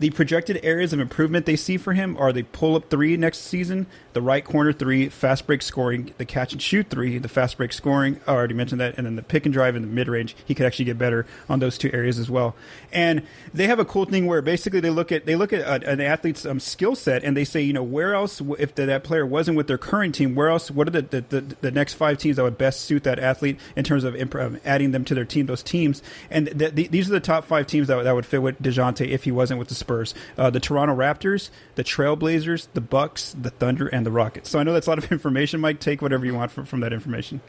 The 0.00 0.10
projected 0.10 0.60
areas 0.62 0.92
of 0.92 1.00
improvement 1.00 1.44
they 1.44 1.56
see 1.56 1.76
for 1.76 1.92
him 1.92 2.16
are 2.18 2.32
the 2.32 2.44
pull 2.44 2.76
up 2.76 2.88
three 2.88 3.16
next 3.16 3.38
season, 3.38 3.86
the 4.12 4.22
right 4.22 4.44
corner 4.44 4.72
three, 4.72 5.08
fast 5.08 5.46
break 5.46 5.60
scoring, 5.60 6.14
the 6.18 6.24
catch 6.24 6.52
and 6.52 6.62
shoot 6.62 6.88
three, 6.88 7.18
the 7.18 7.28
fast 7.28 7.56
break 7.56 7.72
scoring. 7.72 8.20
I 8.26 8.32
already 8.32 8.54
mentioned 8.54 8.80
that, 8.80 8.96
and 8.96 9.06
then 9.06 9.16
the 9.16 9.22
pick 9.22 9.44
and 9.44 9.52
drive 9.52 9.74
in 9.74 9.82
the 9.82 9.88
mid 9.88 10.06
range. 10.06 10.36
He 10.44 10.54
could 10.54 10.66
actually 10.66 10.84
get 10.84 10.98
better 10.98 11.26
on 11.48 11.58
those 11.58 11.76
two 11.76 11.90
areas 11.92 12.18
as 12.18 12.30
well. 12.30 12.54
And 12.92 13.22
they 13.52 13.66
have 13.66 13.80
a 13.80 13.84
cool 13.84 14.04
thing 14.04 14.26
where 14.26 14.40
basically 14.40 14.80
they 14.80 14.90
look 14.90 15.10
at 15.10 15.26
they 15.26 15.34
look 15.34 15.52
at 15.52 15.66
uh, 15.66 15.84
an 15.84 16.00
athlete's 16.00 16.46
um, 16.46 16.60
skill 16.60 16.94
set 16.94 17.24
and 17.24 17.36
they 17.36 17.44
say, 17.44 17.60
you 17.60 17.72
know, 17.72 17.82
where 17.82 18.14
else 18.14 18.40
if 18.58 18.74
that 18.76 19.02
player 19.04 19.26
wasn't 19.26 19.56
with 19.56 19.66
their 19.66 19.78
current 19.78 20.14
team, 20.14 20.34
where 20.36 20.48
else? 20.48 20.70
What 20.70 20.86
are 20.86 20.92
the, 20.92 21.02
the, 21.02 21.20
the, 21.22 21.40
the 21.60 21.70
next 21.72 21.94
five 21.94 22.18
teams 22.18 22.36
that 22.36 22.44
would 22.44 22.58
best 22.58 22.82
suit 22.82 23.02
that 23.04 23.18
athlete 23.18 23.58
in 23.74 23.82
terms 23.82 24.04
of 24.04 24.14
imp- 24.14 24.34
um, 24.36 24.60
adding 24.64 24.92
them 24.92 25.04
to 25.06 25.14
their 25.14 25.24
team? 25.24 25.46
Those 25.46 25.62
teams, 25.62 26.02
and 26.30 26.46
th- 26.58 26.90
these 26.90 27.08
are 27.08 27.12
the 27.12 27.20
top 27.20 27.44
five 27.44 27.66
teams 27.66 27.88
that, 27.88 28.02
that 28.04 28.14
would 28.14 28.26
fit 28.26 28.42
with 28.42 28.62
Dejounte 28.62 29.08
if 29.08 29.24
he 29.24 29.32
wasn't 29.32 29.58
with 29.58 29.68
the 29.68 29.74
Spurs 29.88 30.14
uh, 30.36 30.50
the 30.50 30.60
Toronto 30.60 30.94
Raptors, 30.94 31.50
the 31.74 31.84
Trailblazers, 31.84 32.68
the 32.74 32.80
Bucks, 32.80 33.34
the 33.40 33.50
Thunder, 33.50 33.88
and 33.88 34.04
the 34.04 34.10
Rockets. 34.10 34.50
So 34.50 34.58
I 34.58 34.62
know 34.62 34.74
that's 34.74 34.86
a 34.86 34.90
lot 34.90 34.98
of 34.98 35.10
information, 35.12 35.60
Mike. 35.60 35.80
Take 35.80 36.02
whatever 36.02 36.26
you 36.26 36.34
want 36.34 36.50
from, 36.50 36.66
from 36.66 36.80
that 36.80 36.92
information. 36.92 37.40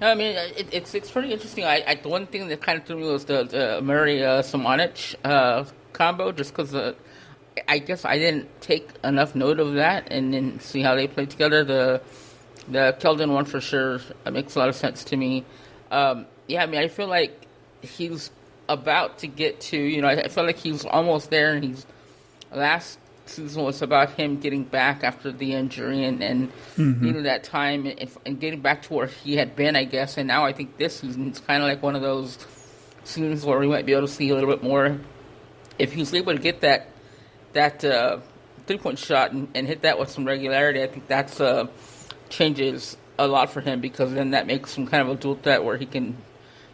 I 0.00 0.14
mean, 0.14 0.36
it, 0.36 0.68
it's 0.72 0.94
it's 0.94 1.10
pretty 1.10 1.32
interesting. 1.32 1.64
I, 1.64 1.82
I, 1.86 2.08
one 2.08 2.26
thing 2.26 2.48
that 2.48 2.60
kind 2.60 2.78
of 2.80 2.86
threw 2.86 2.96
me 2.96 3.04
was 3.04 3.24
the, 3.26 3.44
the 3.44 3.80
Murray 3.82 4.24
uh, 4.24 4.42
uh, 5.24 5.64
combo, 5.92 6.32
just 6.32 6.52
because 6.52 6.74
uh, 6.74 6.94
I 7.68 7.78
guess 7.78 8.04
I 8.04 8.18
didn't 8.18 8.60
take 8.60 8.90
enough 9.02 9.34
note 9.34 9.58
of 9.58 9.74
that 9.74 10.08
and 10.10 10.34
then 10.34 10.60
see 10.60 10.82
how 10.82 10.94
they 10.94 11.06
play 11.06 11.26
together. 11.26 11.64
The 11.64 12.02
the 12.68 12.96
Keldon 13.00 13.32
one 13.32 13.44
for 13.44 13.60
sure 13.60 14.00
makes 14.30 14.54
a 14.54 14.58
lot 14.58 14.68
of 14.68 14.76
sense 14.76 15.04
to 15.04 15.16
me. 15.16 15.44
Um, 15.90 16.26
yeah, 16.46 16.62
I 16.62 16.66
mean, 16.66 16.80
I 16.80 16.88
feel 16.88 17.08
like 17.08 17.46
he's 17.80 18.30
about 18.68 19.18
to 19.18 19.26
get 19.26 19.60
to. 19.62 19.76
You 19.76 20.02
know, 20.02 20.08
I 20.08 20.28
feel 20.28 20.44
like 20.44 20.58
he's 20.58 20.84
almost 20.84 21.30
there, 21.30 21.52
and 21.54 21.64
he's 21.64 21.86
last 22.52 22.98
season 23.28 23.64
was 23.64 23.82
about 23.82 24.10
him 24.12 24.38
getting 24.38 24.64
back 24.64 25.02
after 25.02 25.32
the 25.32 25.52
injury 25.52 26.04
and 26.04 26.22
and 26.22 26.52
mm-hmm. 26.76 27.04
needing 27.04 27.22
that 27.24 27.44
time 27.44 27.86
and, 27.86 28.10
and, 28.24 28.40
getting 28.40 28.60
back 28.60 28.82
to 28.82 28.94
where 28.94 29.06
he 29.06 29.36
had 29.36 29.56
been, 29.56 29.76
I 29.76 29.84
guess. 29.84 30.16
And 30.16 30.28
now 30.28 30.44
I 30.44 30.52
think 30.52 30.76
this 30.76 31.00
season 31.00 31.30
is 31.30 31.40
kind 31.40 31.62
of 31.62 31.68
like 31.68 31.82
one 31.82 31.96
of 31.96 32.02
those 32.02 32.38
seasons 33.04 33.44
where 33.44 33.58
we 33.58 33.66
might 33.66 33.86
be 33.86 33.92
able 33.92 34.06
to 34.06 34.12
see 34.12 34.30
a 34.30 34.34
little 34.34 34.50
bit 34.50 34.62
more. 34.62 34.98
If 35.78 35.92
he's 35.92 36.14
able 36.14 36.34
to 36.34 36.38
get 36.38 36.60
that 36.60 36.88
that 37.52 37.84
uh, 37.84 38.18
three 38.66 38.78
point 38.78 38.98
shot 38.98 39.32
and, 39.32 39.48
and, 39.54 39.66
hit 39.66 39.82
that 39.82 39.98
with 39.98 40.10
some 40.10 40.24
regularity, 40.24 40.82
I 40.82 40.86
think 40.86 41.06
that's 41.06 41.40
uh, 41.40 41.66
changes 42.28 42.96
a 43.18 43.26
lot 43.26 43.50
for 43.50 43.60
him 43.60 43.80
because 43.80 44.12
then 44.12 44.30
that 44.30 44.46
makes 44.46 44.74
him 44.74 44.86
kind 44.86 45.02
of 45.02 45.16
a 45.16 45.20
dual 45.20 45.36
threat 45.36 45.64
where 45.64 45.76
he 45.76 45.86
can, 45.86 46.16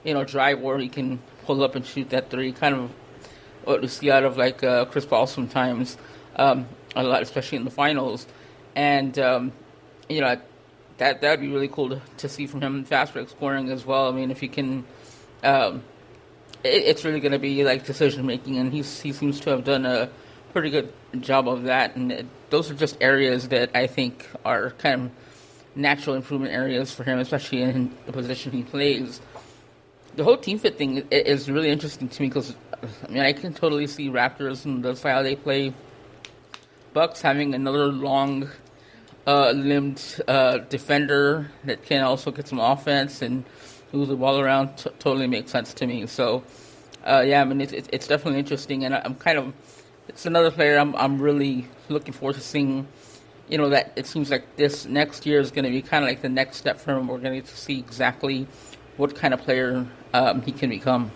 you 0.05 0.15
know, 0.15 0.25
drive 0.25 0.61
where 0.61 0.79
he 0.79 0.89
can 0.89 1.21
pull 1.45 1.63
up 1.63 1.75
and 1.75 1.85
shoot 1.85 2.11
that 2.11 2.31
three, 2.31 2.53
kind 2.53 2.75
of 2.75 2.91
what 3.65 3.81
we 3.81 3.89
see 3.89 4.11
out 4.11 4.25
of 4.25 4.37
like 4.37 4.63
uh, 4.63 4.85
Chris 4.87 5.07
Paul 5.07 5.27
sometimes, 5.27 5.97
um, 6.37 6.67
a 6.97 7.03
lot, 7.03 7.23
especially 7.23 7.59
in 7.59 7.65
the 7.65 7.71
finals, 7.71 8.27
and 8.75 9.19
um, 9.19 9.53
you 10.09 10.21
know 10.21 10.37
that 10.99 11.21
that'd 11.21 11.41
be 11.41 11.49
really 11.49 11.69
cool 11.69 11.91
to, 11.91 12.01
to 12.19 12.29
see 12.29 12.47
from 12.47 12.61
him 12.63 12.85
fast 12.85 13.13
break 13.13 13.29
scoring 13.29 13.71
as 13.71 13.85
well. 13.85 14.09
I 14.09 14.13
mean, 14.13 14.31
if 14.31 14.41
he 14.41 14.49
can, 14.49 14.85
um, 15.43 15.83
it, 16.63 16.83
it's 16.85 17.05
really 17.05 17.21
going 17.21 17.33
to 17.33 17.39
be 17.39 17.65
like 17.65 17.85
decision 17.87 18.27
making, 18.27 18.59
and 18.59 18.73
he's 18.73 19.01
he 19.01 19.13
seems 19.13 19.41
to 19.41 19.51
have 19.51 19.65
done 19.65 19.87
a 19.87 20.09
pretty 20.53 20.71
good 20.71 20.93
job 21.21 21.49
of 21.49 21.65
that. 21.65 21.97
And 21.97 22.13
it, 22.13 22.27
those 22.51 22.71
are 22.71 22.75
just 22.75 22.97
areas 23.01 23.49
that 23.49 23.71
I 23.75 23.87
think 23.87 24.29
are 24.45 24.71
kind 24.73 25.07
of 25.07 25.11
natural 25.75 26.17
improvement 26.17 26.53
areas 26.53 26.93
for 26.93 27.05
him, 27.05 27.19
especially 27.19 27.63
in 27.63 27.97
the 28.07 28.13
position 28.13 28.53
he 28.53 28.63
plays 28.63 29.21
the 30.17 30.25
whole 30.25 30.37
team 30.37 30.59
fit 30.59 30.77
thing 30.77 30.99
is 31.11 31.51
really 31.51 31.71
interesting 31.71 32.09
to 32.09 32.23
me 32.23 32.29
because 32.29 32.55
I 33.09 33.11
mean 33.11 33.23
I 33.23 33.33
can 33.33 33.55
totally 33.55 33.87
see 33.87 34.09
Raptors 34.09 34.65
and 34.65 34.83
the 34.83 34.95
style 34.95 35.23
they 35.23 35.37
play. 35.37 35.73
Bucks 36.93 37.23
having 37.23 37.55
another 37.55 37.87
long 37.87 38.51
uh, 39.27 39.53
limbed 39.53 40.21
uh, 40.29 40.59
defender 40.59 41.51
that 41.65 41.83
can 41.83 42.03
also 42.03 42.31
get 42.31 42.49
some 42.49 42.59
offense 42.59 43.23
and 43.23 43.45
move 43.93 44.09
the 44.09 44.17
ball 44.17 44.41
around. 44.41 44.77
T- 44.77 44.91
totally 44.99 45.27
makes 45.27 45.51
sense 45.51 45.73
to 45.75 45.87
me. 45.87 46.07
So, 46.07 46.43
uh, 47.07 47.23
yeah, 47.27 47.41
I 47.41 47.45
mean, 47.45 47.61
it's, 47.61 47.73
it's 47.73 48.07
definitely 48.07 48.41
interesting, 48.41 48.85
and 48.85 48.95
I'm 48.95 49.15
kind 49.15 49.39
of 49.39 49.55
it's 50.09 50.27
another 50.27 50.51
player 50.51 50.79
I'm 50.79 50.95
I'm 50.97 51.21
really 51.21 51.69
looking 51.89 52.13
forward 52.13 52.35
to 52.35 52.41
seeing. 52.41 52.87
You 53.49 53.59
know 53.59 53.69
that 53.71 53.93
it 53.97 54.07
seems 54.07 54.31
like 54.31 54.57
this 54.57 54.87
next 54.87 55.27
year 55.27 55.41
is 55.41 55.51
going 55.51 55.65
to 55.65 55.71
be 55.71 55.83
kind 55.83 56.05
of 56.05 56.09
like 56.09 56.23
the 56.23 56.29
next 56.29 56.57
step 56.57 56.79
for 56.79 56.97
him. 56.97 57.07
We're 57.07 57.19
going 57.19 57.43
to 57.43 57.57
see 57.57 57.79
exactly 57.79 58.47
what 58.97 59.15
kind 59.15 59.35
of 59.35 59.41
player 59.41 59.87
um, 60.13 60.43
he 60.43 60.53
can 60.53 60.71
become. 60.71 61.11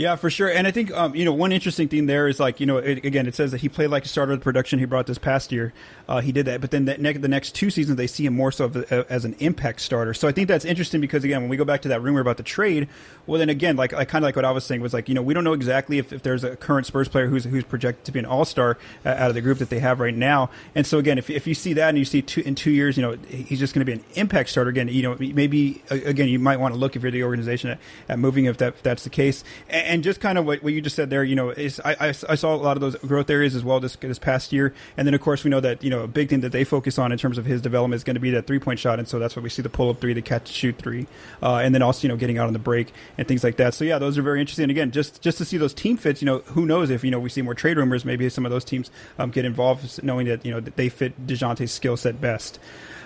Yeah, 0.00 0.16
for 0.16 0.30
sure. 0.30 0.48
And 0.48 0.66
I 0.66 0.70
think 0.70 0.90
um, 0.92 1.14
you 1.14 1.26
know 1.26 1.34
one 1.34 1.52
interesting 1.52 1.86
thing 1.86 2.06
there 2.06 2.26
is 2.26 2.40
like 2.40 2.58
you 2.58 2.64
know 2.64 2.78
it, 2.78 3.04
again 3.04 3.26
it 3.26 3.34
says 3.34 3.50
that 3.50 3.60
he 3.60 3.68
played 3.68 3.88
like 3.88 4.06
a 4.06 4.08
starter 4.08 4.32
of 4.32 4.38
the 4.38 4.42
production 4.42 4.78
he 4.78 4.86
brought 4.86 5.06
this 5.06 5.18
past 5.18 5.52
year. 5.52 5.74
Uh, 6.08 6.22
he 6.22 6.32
did 6.32 6.46
that, 6.46 6.62
but 6.62 6.70
then 6.70 6.86
the, 6.86 6.96
ne- 6.96 7.12
the 7.12 7.28
next 7.28 7.54
two 7.54 7.68
seasons 7.68 7.98
they 7.98 8.06
see 8.06 8.24
him 8.24 8.34
more 8.34 8.50
so 8.50 8.70
as 9.10 9.26
an 9.26 9.36
impact 9.40 9.78
starter. 9.78 10.14
So 10.14 10.26
I 10.26 10.32
think 10.32 10.48
that's 10.48 10.64
interesting 10.64 11.02
because 11.02 11.22
again 11.22 11.42
when 11.42 11.50
we 11.50 11.58
go 11.58 11.66
back 11.66 11.82
to 11.82 11.88
that 11.88 12.00
rumor 12.00 12.20
about 12.20 12.38
the 12.38 12.42
trade, 12.42 12.88
well 13.26 13.38
then 13.38 13.50
again 13.50 13.76
like 13.76 13.92
I 13.92 14.06
kind 14.06 14.24
of 14.24 14.28
like 14.28 14.36
what 14.36 14.46
I 14.46 14.52
was 14.52 14.64
saying 14.64 14.80
was 14.80 14.94
like 14.94 15.06
you 15.06 15.14
know 15.14 15.20
we 15.20 15.34
don't 15.34 15.44
know 15.44 15.52
exactly 15.52 15.98
if, 15.98 16.14
if 16.14 16.22
there's 16.22 16.44
a 16.44 16.56
current 16.56 16.86
Spurs 16.86 17.08
player 17.08 17.26
who's 17.26 17.44
who's 17.44 17.64
projected 17.64 18.06
to 18.06 18.12
be 18.12 18.20
an 18.20 18.24
All 18.24 18.46
Star 18.46 18.78
uh, 19.04 19.10
out 19.10 19.28
of 19.28 19.34
the 19.34 19.42
group 19.42 19.58
that 19.58 19.68
they 19.68 19.80
have 19.80 20.00
right 20.00 20.16
now. 20.16 20.48
And 20.74 20.86
so 20.86 20.96
again 20.96 21.18
if, 21.18 21.28
if 21.28 21.46
you 21.46 21.54
see 21.54 21.74
that 21.74 21.90
and 21.90 21.98
you 21.98 22.06
see 22.06 22.22
two, 22.22 22.40
in 22.40 22.54
two 22.54 22.70
years 22.70 22.96
you 22.96 23.02
know 23.02 23.18
he's 23.28 23.58
just 23.58 23.74
going 23.74 23.84
to 23.84 23.92
be 23.92 23.98
an 24.00 24.04
impact 24.14 24.48
starter 24.48 24.70
again 24.70 24.88
you 24.88 25.02
know 25.02 25.14
maybe 25.18 25.82
again 25.90 26.30
you 26.30 26.38
might 26.38 26.58
want 26.58 26.72
to 26.72 26.80
look 26.80 26.96
if 26.96 27.02
you're 27.02 27.12
the 27.12 27.22
organization 27.22 27.68
at, 27.68 27.78
at 28.08 28.18
moving 28.18 28.46
if 28.46 28.56
that 28.56 28.68
if 28.68 28.82
that's 28.82 29.04
the 29.04 29.10
case 29.10 29.44
and, 29.68 29.89
and 29.90 30.04
just 30.04 30.20
kind 30.20 30.38
of 30.38 30.46
what 30.46 30.62
what 30.62 30.72
you 30.72 30.80
just 30.80 30.94
said 30.94 31.10
there, 31.10 31.24
you 31.24 31.34
know, 31.34 31.50
is 31.50 31.80
I, 31.84 31.96
I, 32.00 32.08
I, 32.28 32.34
saw 32.36 32.54
a 32.54 32.56
lot 32.56 32.76
of 32.76 32.80
those 32.80 32.94
growth 32.96 33.28
areas 33.28 33.56
as 33.56 33.64
well 33.64 33.80
this 33.80 33.96
this 33.96 34.20
past 34.20 34.52
year, 34.52 34.72
and 34.96 35.04
then 35.06 35.14
of 35.14 35.20
course 35.20 35.42
we 35.42 35.50
know 35.50 35.58
that 35.60 35.82
you 35.82 35.90
know 35.90 36.02
a 36.02 36.06
big 36.06 36.28
thing 36.28 36.40
that 36.40 36.52
they 36.52 36.62
focus 36.62 36.96
on 36.96 37.10
in 37.10 37.18
terms 37.18 37.38
of 37.38 37.44
his 37.44 37.60
development 37.60 37.96
is 37.96 38.04
going 38.04 38.14
to 38.14 38.20
be 38.20 38.30
that 38.30 38.46
three 38.46 38.60
point 38.60 38.78
shot, 38.78 39.00
and 39.00 39.08
so 39.08 39.18
that's 39.18 39.34
why 39.34 39.42
we 39.42 39.50
see 39.50 39.62
the 39.62 39.68
pull 39.68 39.90
up 39.90 40.00
three, 40.00 40.12
the 40.12 40.22
catch 40.22 40.48
shoot 40.48 40.78
three, 40.78 41.08
uh, 41.42 41.56
and 41.56 41.74
then 41.74 41.82
also 41.82 42.02
you 42.02 42.08
know 42.08 42.16
getting 42.16 42.38
out 42.38 42.46
on 42.46 42.52
the 42.52 42.60
break 42.60 42.92
and 43.18 43.26
things 43.26 43.42
like 43.42 43.56
that. 43.56 43.74
So 43.74 43.84
yeah, 43.84 43.98
those 43.98 44.16
are 44.16 44.22
very 44.22 44.40
interesting. 44.40 44.62
And 44.64 44.70
again, 44.70 44.92
just 44.92 45.20
just 45.20 45.38
to 45.38 45.44
see 45.44 45.56
those 45.56 45.74
team 45.74 45.96
fits, 45.96 46.22
you 46.22 46.26
know, 46.26 46.38
who 46.38 46.66
knows 46.66 46.88
if 46.88 47.02
you 47.02 47.10
know 47.10 47.18
we 47.18 47.28
see 47.28 47.42
more 47.42 47.54
trade 47.54 47.76
rumors, 47.76 48.04
maybe 48.04 48.28
some 48.28 48.46
of 48.46 48.52
those 48.52 48.64
teams 48.64 48.92
um, 49.18 49.30
get 49.30 49.44
involved, 49.44 50.02
knowing 50.04 50.26
that 50.28 50.46
you 50.46 50.52
know 50.52 50.60
that 50.60 50.76
they 50.76 50.88
fit 50.88 51.26
Dejounte's 51.26 51.72
skill 51.72 51.96
set 51.96 52.20
best. 52.20 52.60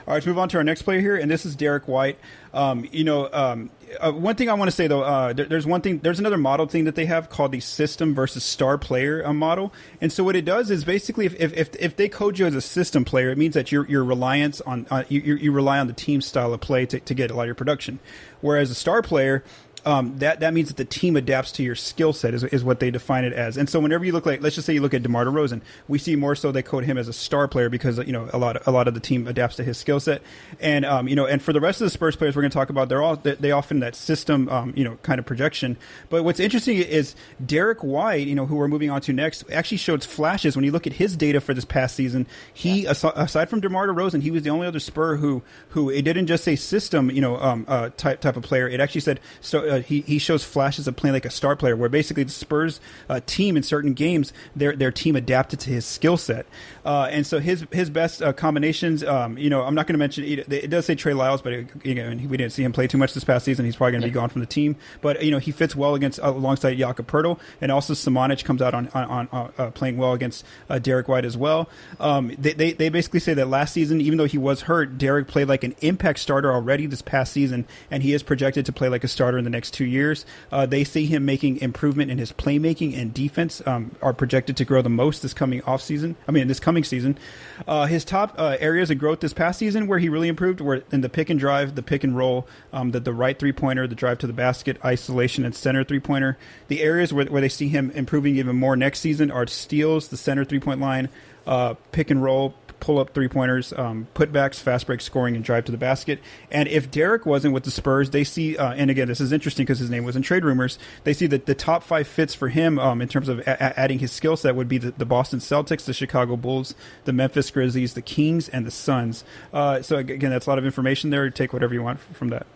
All 0.07 0.13
right, 0.13 0.17
let's 0.17 0.27
move 0.27 0.39
on 0.39 0.51
to 0.51 0.59
our 0.59 0.65
next 0.65 0.83
player 0.83 1.01
here, 1.01 1.17
and 1.17 1.31
this 1.31 1.47
is 1.47 1.57
Derrick 1.57 1.89
White. 1.89 2.19
Um, 2.53 2.87
you 2.93 3.05
know, 3.05 3.27
um, 3.33 3.71
uh, 3.99 4.13
one 4.13 4.37
thing 4.37 4.51
I 4.51 4.53
want 4.53 4.71
to 4.71 4.77
say 4.77 4.87
though, 4.87 5.01
uh, 5.01 5.33
there, 5.33 5.47
there's 5.47 5.67
one 5.67 5.81
thing, 5.81 6.01
there's 6.01 6.21
another 6.21 6.37
model 6.37 6.67
thing 6.67 6.85
that 6.85 6.95
they 6.95 7.07
have 7.07 7.31
called 7.31 7.53
the 7.53 7.61
system 7.61 8.15
versus 8.15 8.45
star 8.45 8.77
player 8.77 9.27
uh, 9.27 9.33
model. 9.33 9.73
And 10.03 10.13
so 10.13 10.23
what 10.23 10.37
it 10.37 10.45
does 10.45 10.71
is 10.71 10.85
basically, 10.85 11.25
if, 11.25 11.35
if, 11.41 11.75
if 11.77 11.97
they 11.97 12.11
code 12.11 12.39
you 12.39 12.45
as 12.45 12.55
a 12.55 12.61
system 12.61 13.07
player, 13.07 13.31
it 13.31 13.39
means 13.39 13.55
that 13.55 13.73
your 13.73 13.87
your 13.87 14.05
reliance 14.05 14.61
on 14.61 14.87
uh, 14.91 15.05
you, 15.09 15.21
you 15.21 15.51
rely 15.53 15.79
on 15.79 15.87
the 15.87 15.95
team 15.95 16.21
style 16.21 16.53
of 16.53 16.61
play 16.61 16.85
to, 16.85 17.01
to 17.01 17.15
get 17.15 17.31
a 17.31 17.35
lot 17.35 17.45
of 17.45 17.47
your 17.47 17.55
production. 17.55 17.99
Whereas 18.43 18.71
a 18.71 18.75
star 18.75 19.01
player, 19.01 19.43
um, 19.87 20.19
that 20.19 20.41
that 20.41 20.55
means 20.55 20.69
that 20.69 20.76
the 20.76 20.85
team 20.85 21.17
adapts 21.17 21.53
to 21.53 21.62
your 21.62 21.75
skill 21.75 22.12
set 22.12 22.35
is, 22.35 22.45
is 22.45 22.64
what 22.64 22.81
they 22.81 22.91
define 22.91 23.25
it 23.25 23.33
as. 23.33 23.57
And 23.57 23.69
so 23.69 23.81
whenever 23.81 24.05
you 24.05 24.12
look 24.12 24.26
like, 24.26 24.43
let's 24.43 24.55
just 24.55 24.67
say 24.67 24.75
you 24.75 24.81
look 24.81 24.95
at 24.95 25.03
DeMar 25.03 25.26
DeRozan, 25.26 25.61
we 25.88 25.99
see 25.99 26.17
more 26.17 26.35
so 26.35 26.53
they 26.53 26.62
code 26.62 26.85
him 26.85 26.97
as 26.97 27.09
a 27.09 27.12
star 27.12 27.47
player 27.49 27.69
because 27.69 27.99
you 27.99 28.12
know 28.12 28.29
a 28.33 28.38
lot 28.38 28.57
of, 28.57 28.67
a 28.67 28.71
lot 28.71 28.88
of 28.88 28.95
the 28.95 29.00
team 29.00 29.26
adapts 29.26 29.57
to 29.57 29.64
his 29.64 29.76
skill 29.76 30.00
set. 30.00 30.23
And 30.61 30.85
um, 30.85 31.09
you 31.09 31.17
know, 31.17 31.26
and 31.26 31.43
for 31.43 31.53
the 31.53 31.61
rest 31.61 31.81
of 31.81 31.87
the 31.87 31.91
Spurs 31.91 32.17
players 32.17 32.35
we're 32.35 32.43
going 32.43 32.50
to 32.50 32.55
talk 32.55 32.71
about, 32.71 32.88
they're 32.88 33.03
all 33.03 33.17
they, 33.17 33.35
they 33.35 33.50
often 33.50 33.81
that 33.81 33.95
system 33.95 34.49
um, 34.49 34.73
you 34.76 34.85
know 34.85 34.97
kind 35.03 35.19
of 35.19 35.26
projection. 35.26 35.76
But 36.09 36.25
what's 36.25 36.41
interesting 36.41 36.79
is 36.79 37.14
Derrick 37.45 37.83
White, 37.83 38.26
you 38.26 38.35
know, 38.35 38.47
who 38.47 38.57
we're 38.57 38.69
moving 38.69 38.91
on 38.91 39.00
to 39.03 39.12
next, 39.12 39.45
actually 39.50 39.79
showed 39.79 40.03
flashes 40.03 40.57
when 40.57 40.64
you 40.64 40.73
look 40.73 40.87
at 40.87 40.95
his 40.95 41.17
data 41.17 41.41
for 41.41 41.55
this 41.55 41.64
past 41.64 41.95
season. 41.95 42.26
He 42.53 42.85
yeah. 42.85 42.93
aside 43.14 43.50
from 43.50 43.61
DeMar 43.61 43.88
DeRozan, 43.88 44.23
he 44.23 44.31
was 44.31 44.43
the 44.43 44.50
only 44.50 44.67
other 44.67 44.81
Spur 44.81 45.17
who 45.17 45.43
who 45.71 45.91
it 45.91 46.03
didn't 46.03 46.26
just 46.26 46.45
say 46.45 46.57
system 46.57 47.11
you 47.11 47.21
know 47.21 47.37
um, 47.37 47.64
uh, 47.69 47.91
type 47.97 48.21
type 48.21 48.37
of 48.37 48.43
player. 48.43 48.69
It 48.69 48.81
actually 48.81 49.03
said 49.03 49.21
so. 49.41 49.74
Uh, 49.75 49.81
he 49.81 50.00
he 50.02 50.19
shows 50.19 50.45
flashes 50.45 50.87
of 50.87 50.97
playing 50.97 51.14
like 51.14 51.25
a 51.25 51.31
star 51.31 51.57
player, 51.57 51.76
where 51.76 51.88
basically 51.88 52.23
the 52.23 52.31
Spurs 52.31 52.81
uh, 53.09 53.21
team 53.26 53.57
in 53.57 53.62
certain 53.62 53.93
games 53.93 54.33
their 54.54 54.76
their 54.76 54.93
team 54.93 55.16
adapted 55.16 55.61
to 55.61 55.71
his 55.71 55.85
skill 55.85 56.16
set, 56.16 56.47
uh, 56.85 57.09
and 57.11 57.26
so 57.26 57.38
his 57.38 57.66
his 57.73 57.90
best 57.90 58.23
uh, 58.23 58.33
combinations. 58.33 59.02
Um, 59.02 59.37
you 59.38 59.50
know, 59.50 59.62
I'm 59.62 59.75
not 59.75 59.87
going 59.87 59.95
to 59.95 59.99
mention 59.99 60.25
it, 60.25 60.52
it, 60.52 60.71
does 60.71 60.87
say 60.87 60.95
Trey 60.95 61.14
Lyles, 61.14 61.43
but 61.43 61.52
it, 61.52 61.69
you 61.83 61.95
know, 61.95 62.09
we 62.28 62.37
didn't 62.37 62.52
see 62.52 62.62
him 62.62 62.73
play 62.73 62.87
too 62.87 62.99
much 62.99 63.14
this 63.14 63.25
past 63.25 63.45
season. 63.45 63.64
He's 63.64 63.76
probably 63.76 63.93
going 63.93 64.02
to 64.02 64.09
be 64.09 64.12
gone 64.12 64.28
from 64.28 64.40
the 64.40 64.47
team, 64.47 64.76
but 65.00 65.23
you 65.23 65.31
know 65.31 65.38
he 65.38 65.50
fits 65.50 65.75
well 65.75 65.95
against 65.95 66.21
uh, 66.21 66.28
alongside 66.28 66.76
Jakob 66.76 67.07
Poeltl, 67.07 67.38
and 67.61 67.73
also 67.73 67.94
Samanic 67.94 68.44
comes 68.44 68.62
out 68.62 68.75
on 68.75 68.88
on, 68.94 69.29
on 69.33 69.53
uh, 69.59 69.70
playing 69.70 69.96
well 69.96 70.12
against 70.12 70.44
Derrick 70.83 71.09
White 71.09 71.25
as 71.25 71.37
well. 71.37 71.68
Um, 71.99 72.33
they, 72.38 72.53
they 72.53 72.72
they 72.72 72.88
basically 72.88 73.20
say 73.20 73.35
that 73.35 73.49
last 73.49 73.72
season, 73.72 74.01
even 74.01 74.18
though 74.18 74.27
he 74.27 74.38
was 74.38 74.62
hurt, 74.62 74.99
Derrick 74.99 75.29
played 75.29 75.49
like 75.49 75.64
an 75.64 75.75
impact 75.81 76.18
starter 76.18 76.53
already 76.53 76.87
this 76.87 77.03
past 77.03 77.33
season, 77.33 77.66
and 77.90 78.03
he 78.03 78.12
is 78.12 78.22
projected 78.22 78.66
to 78.66 78.72
play 78.72 78.88
like 78.88 79.05
a 79.05 79.09
starter 79.09 79.38
in 79.38 79.44
the 79.44 79.51
next 79.51 79.63
two 79.70 79.85
years 79.85 80.05
years. 80.05 80.27
Uh, 80.53 80.66
they 80.66 80.85
see 80.85 81.07
him 81.07 81.24
making 81.24 81.61
improvement 81.61 82.11
in 82.11 82.18
his 82.18 82.33
playmaking 82.33 82.96
and 82.98 83.14
defense. 83.14 83.62
Um, 83.66 83.92
are 84.03 84.12
projected 84.12 84.57
to 84.59 84.64
grow 84.64 84.83
the 84.83 84.90
most 84.90 85.22
this 85.22 85.33
coming 85.33 85.62
off 85.62 85.81
season. 85.81 86.16
I 86.29 86.33
mean, 86.33 86.48
this 86.48 86.61
coming 86.61 86.85
season. 86.85 87.18
Uh, 87.66 87.87
his 87.87 88.05
top 88.05 88.35
uh, 88.38 88.57
areas 88.61 88.90
of 88.90 88.98
growth 88.98 89.20
this 89.20 89.33
past 89.33 89.59
season, 89.59 89.87
where 89.87 89.98
he 89.98 90.09
really 90.09 90.29
improved, 90.29 90.61
were 90.61 90.83
in 90.92 91.00
the 91.00 91.09
pick 91.09 91.31
and 91.31 91.40
drive, 91.40 91.74
the 91.74 91.83
pick 91.83 92.05
and 92.05 92.16
roll, 92.16 92.46
um, 92.72 92.90
the 92.90 93.00
the 93.00 93.12
right 93.12 93.38
three 93.38 93.53
pointer, 93.53 93.87
the 93.87 93.94
drive 93.94 94.18
to 94.18 94.27
the 94.27 94.33
basket, 94.33 94.77
isolation, 94.85 95.44
and 95.44 95.55
center 95.55 95.85
three 95.85 96.00
pointer. 96.00 96.37
The 96.68 96.83
areas 96.83 97.12
where 97.12 97.24
where 97.27 97.40
they 97.40 97.48
see 97.48 97.68
him 97.68 97.90
improving 97.92 98.37
even 98.37 98.57
more 98.57 98.77
next 98.77 99.00
season 99.00 99.31
are 99.31 99.46
steals, 99.46 100.09
the 100.09 100.16
center 100.16 100.44
three 100.44 100.61
point 100.61 100.81
line, 100.81 101.09
uh, 101.46 101.74
pick 101.92 102.11
and 102.11 102.22
roll, 102.22 102.55
pull 102.85 102.99
up 102.99 103.14
three 103.14 103.29
pointers, 103.29 103.73
um, 103.73 104.07
putbacks, 104.14 104.57
fast 104.57 104.87
break 104.87 105.01
scoring, 105.01 105.35
and 105.35 105.42
drive 105.42 105.64
to 105.64 105.73
the 105.73 105.79
basket. 105.79 106.20
And 106.51 106.68
if 106.68 106.90
Derrick 106.90 107.25
wasn't 107.25 107.55
with 107.55 107.64
the 107.64 107.70
Spurs, 107.70 108.11
they 108.11 108.25
see, 108.25 108.59
uh, 108.59 108.75
and 108.75 108.90
again, 108.90 109.09
this 109.09 109.23
is 109.23 109.33
interesting 109.33 109.64
because 109.64 109.79
his 109.79 109.88
name 109.88 110.05
was 110.05 110.16
in 110.16 110.23
trade 110.23 110.44
rumors. 110.44 110.79
They 111.05 111.14
see 111.14 111.27
that 111.29 111.47
the 111.47 111.55
top 111.55 111.83
five 111.83 112.07
fits 112.07 112.35
for 112.35 112.49
him 112.49 112.79
um, 112.79 113.01
in 113.01 113.09
terms 113.09 113.31
of 113.31 113.38
a- 113.38 113.81
adding 113.81 114.01
his 114.01 114.12
skill 114.12 114.37
set 114.37 114.55
would 114.55 114.68
be 114.68 114.77
the, 114.77 114.90
the, 114.90 115.07
Boston 115.07 115.38
Celtics, 115.38 115.87
the 115.87 115.94
Chicago 115.94 116.37
Bulls, 116.37 116.75
the 117.07 117.12
Memphis 117.14 117.51
Grizzlies, 117.51 117.94
the 117.94 118.03
Kings, 118.03 118.51
and 118.51 118.66
the 118.66 118.70
Suns. 118.70 119.25
Uh, 119.51 119.81
so 119.81 119.97
again, 119.97 120.29
that's 120.29 120.47
a 120.47 120.51
lot 120.51 120.59
of 120.59 120.66
information 120.66 121.09
there. 121.09 121.31
Take 121.31 121.55
whatever 121.55 121.73
you 121.73 121.83
want 121.83 122.01
from 122.01 122.29
that. 122.29 122.47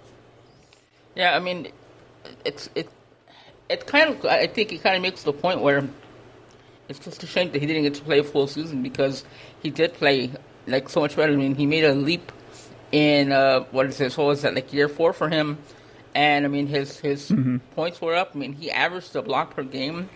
Yeah, 1.15 1.35
I 1.35 1.39
mean, 1.39 1.69
it's 2.45 2.69
it. 2.75 2.91
It 3.71 3.87
kind 3.87 4.15
of, 4.15 4.25
I 4.25 4.47
think, 4.47 4.73
it 4.73 4.83
kind 4.83 4.97
of 4.97 5.03
makes 5.03 5.25
the 5.25 5.33
point 5.33 5.61
where 5.61 5.87
it's 6.89 6.99
just 6.99 7.23
a 7.23 7.27
shame 7.27 7.51
that 7.53 7.61
he 7.61 7.67
didn't 7.67 7.83
get 7.83 7.95
to 7.95 8.03
play 8.03 8.19
a 8.19 8.25
full 8.25 8.47
season 8.47 8.83
because 8.83 9.25
he 9.63 9.71
did 9.71 9.95
play 9.95 10.31
like 10.67 10.89
so 10.89 11.01
much 11.01 11.17
better. 11.17 11.33
I 11.33 11.37
mean, 11.37 11.55
he 11.55 11.67
made 11.67 11.85
a 11.85 11.95
leap 11.95 12.33
in 12.93 13.33
uh, 13.33 13.61
what 13.71 13.87
is 13.87 13.99
this? 13.99 14.17
What 14.17 14.29
was 14.29 14.43
that 14.43 14.55
like 14.55 14.73
year 14.73 14.89
four 14.89 15.13
for 15.13 15.29
him? 15.29 15.59
And 16.15 16.45
I 16.45 16.49
mean, 16.49 16.67
his 16.67 16.99
his 16.99 17.31
mm-hmm. 17.31 17.59
points 17.75 18.01
were 18.01 18.15
up. 18.15 18.33
I 18.35 18.39
mean, 18.39 18.55
he 18.55 18.71
averaged 18.71 19.15
a 19.17 19.23
block 19.23 19.55
per 19.55 19.63
game. 19.63 20.09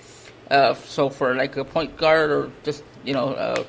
Uh, 0.50 0.74
so 0.74 1.08
for 1.08 1.34
like 1.34 1.56
a 1.56 1.64
point 1.64 1.96
guard 1.96 2.30
or 2.30 2.50
just 2.62 2.82
you 3.04 3.12
know 3.12 3.32
uh, 3.34 3.64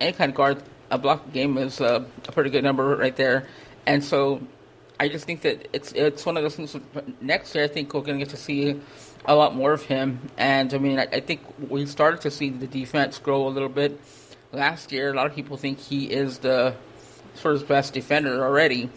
any 0.00 0.12
kind 0.12 0.30
of 0.30 0.36
guard, 0.36 0.62
a 0.90 0.98
block 0.98 1.32
game 1.32 1.58
is 1.58 1.80
uh, 1.80 2.04
a 2.26 2.32
pretty 2.32 2.50
good 2.50 2.64
number 2.64 2.96
right 2.96 3.16
there. 3.16 3.46
And 3.86 4.02
so 4.02 4.40
I 4.98 5.08
just 5.08 5.24
think 5.24 5.42
that 5.42 5.68
it's 5.72 5.92
it's 5.92 6.24
one 6.24 6.36
of 6.36 6.42
those 6.42 6.56
things. 6.56 6.76
Next 7.20 7.54
year, 7.54 7.64
I 7.64 7.68
think 7.68 7.92
we're 7.92 8.00
going 8.00 8.18
to 8.18 8.24
get 8.24 8.30
to 8.30 8.36
see 8.36 8.80
a 9.24 9.34
lot 9.34 9.54
more 9.54 9.72
of 9.72 9.82
him. 9.82 10.30
And 10.36 10.72
I 10.74 10.78
mean, 10.78 10.98
I, 10.98 11.04
I, 11.04 11.20
think 11.20 11.42
we 11.70 11.86
started 11.86 12.20
to 12.22 12.30
see 12.30 12.50
the 12.50 12.66
defense 12.66 13.18
grow 13.18 13.46
a 13.46 13.50
little 13.50 13.68
bit 13.68 14.00
last 14.52 14.92
year. 14.92 15.12
A 15.12 15.14
lot 15.14 15.26
of 15.26 15.34
people 15.34 15.56
think 15.56 15.78
he 15.78 16.06
is 16.06 16.38
the 16.38 16.74
first 17.34 17.68
best 17.68 17.94
defender 17.94 18.44
already. 18.44 18.90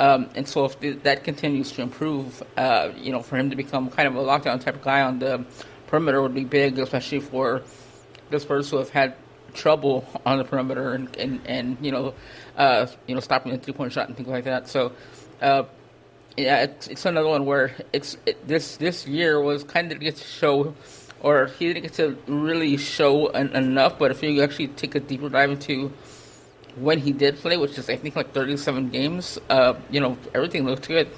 Um, 0.00 0.28
and 0.34 0.46
so 0.48 0.64
if 0.64 0.80
th- 0.80 1.02
that 1.02 1.24
continues 1.24 1.72
to 1.72 1.82
improve, 1.82 2.42
uh, 2.56 2.90
you 2.96 3.12
know, 3.12 3.22
for 3.22 3.36
him 3.36 3.50
to 3.50 3.56
become 3.56 3.90
kind 3.90 4.08
of 4.08 4.16
a 4.16 4.22
lockdown 4.22 4.60
type 4.60 4.76
of 4.76 4.82
guy 4.82 5.02
on 5.02 5.18
the 5.18 5.44
perimeter 5.86 6.20
would 6.20 6.34
be 6.34 6.44
big, 6.44 6.78
especially 6.78 7.20
for 7.20 7.62
the 8.30 8.40
Spurs 8.40 8.70
who 8.70 8.78
have 8.78 8.90
had 8.90 9.14
trouble 9.54 10.04
on 10.26 10.38
the 10.38 10.44
perimeter 10.44 10.94
and, 10.94 11.14
and, 11.16 11.40
and 11.46 11.76
you 11.80 11.92
know, 11.92 12.14
uh, 12.56 12.86
you 13.06 13.14
know, 13.14 13.20
stopping 13.20 13.52
the 13.52 13.58
three 13.58 13.72
point 13.72 13.92
shot 13.92 14.08
and 14.08 14.16
things 14.16 14.28
like 14.28 14.44
that. 14.44 14.68
So, 14.68 14.92
uh, 15.40 15.64
yeah, 16.36 16.62
it's, 16.62 16.88
it's 16.88 17.04
another 17.04 17.28
one 17.28 17.46
where 17.46 17.74
it's 17.92 18.16
it, 18.26 18.46
this 18.46 18.76
this 18.76 19.06
year 19.06 19.40
was 19.40 19.64
kind 19.64 19.92
of 19.92 20.00
get 20.00 20.16
to 20.16 20.24
show, 20.24 20.74
or 21.20 21.46
he 21.46 21.68
didn't 21.68 21.82
get 21.82 21.92
to 21.94 22.18
really 22.26 22.76
show 22.76 23.28
an, 23.28 23.54
enough. 23.54 23.98
But 23.98 24.10
if 24.10 24.22
you 24.22 24.42
actually 24.42 24.68
take 24.68 24.94
a 24.94 25.00
deeper 25.00 25.28
dive 25.28 25.50
into 25.50 25.92
when 26.76 26.98
he 26.98 27.12
did 27.12 27.36
play, 27.36 27.56
which 27.56 27.78
is 27.78 27.88
I 27.88 27.96
think 27.96 28.16
like 28.16 28.32
37 28.32 28.90
games, 28.90 29.38
uh, 29.48 29.74
you 29.90 30.00
know, 30.00 30.18
everything 30.34 30.64
looked 30.64 30.88
good. 30.88 31.08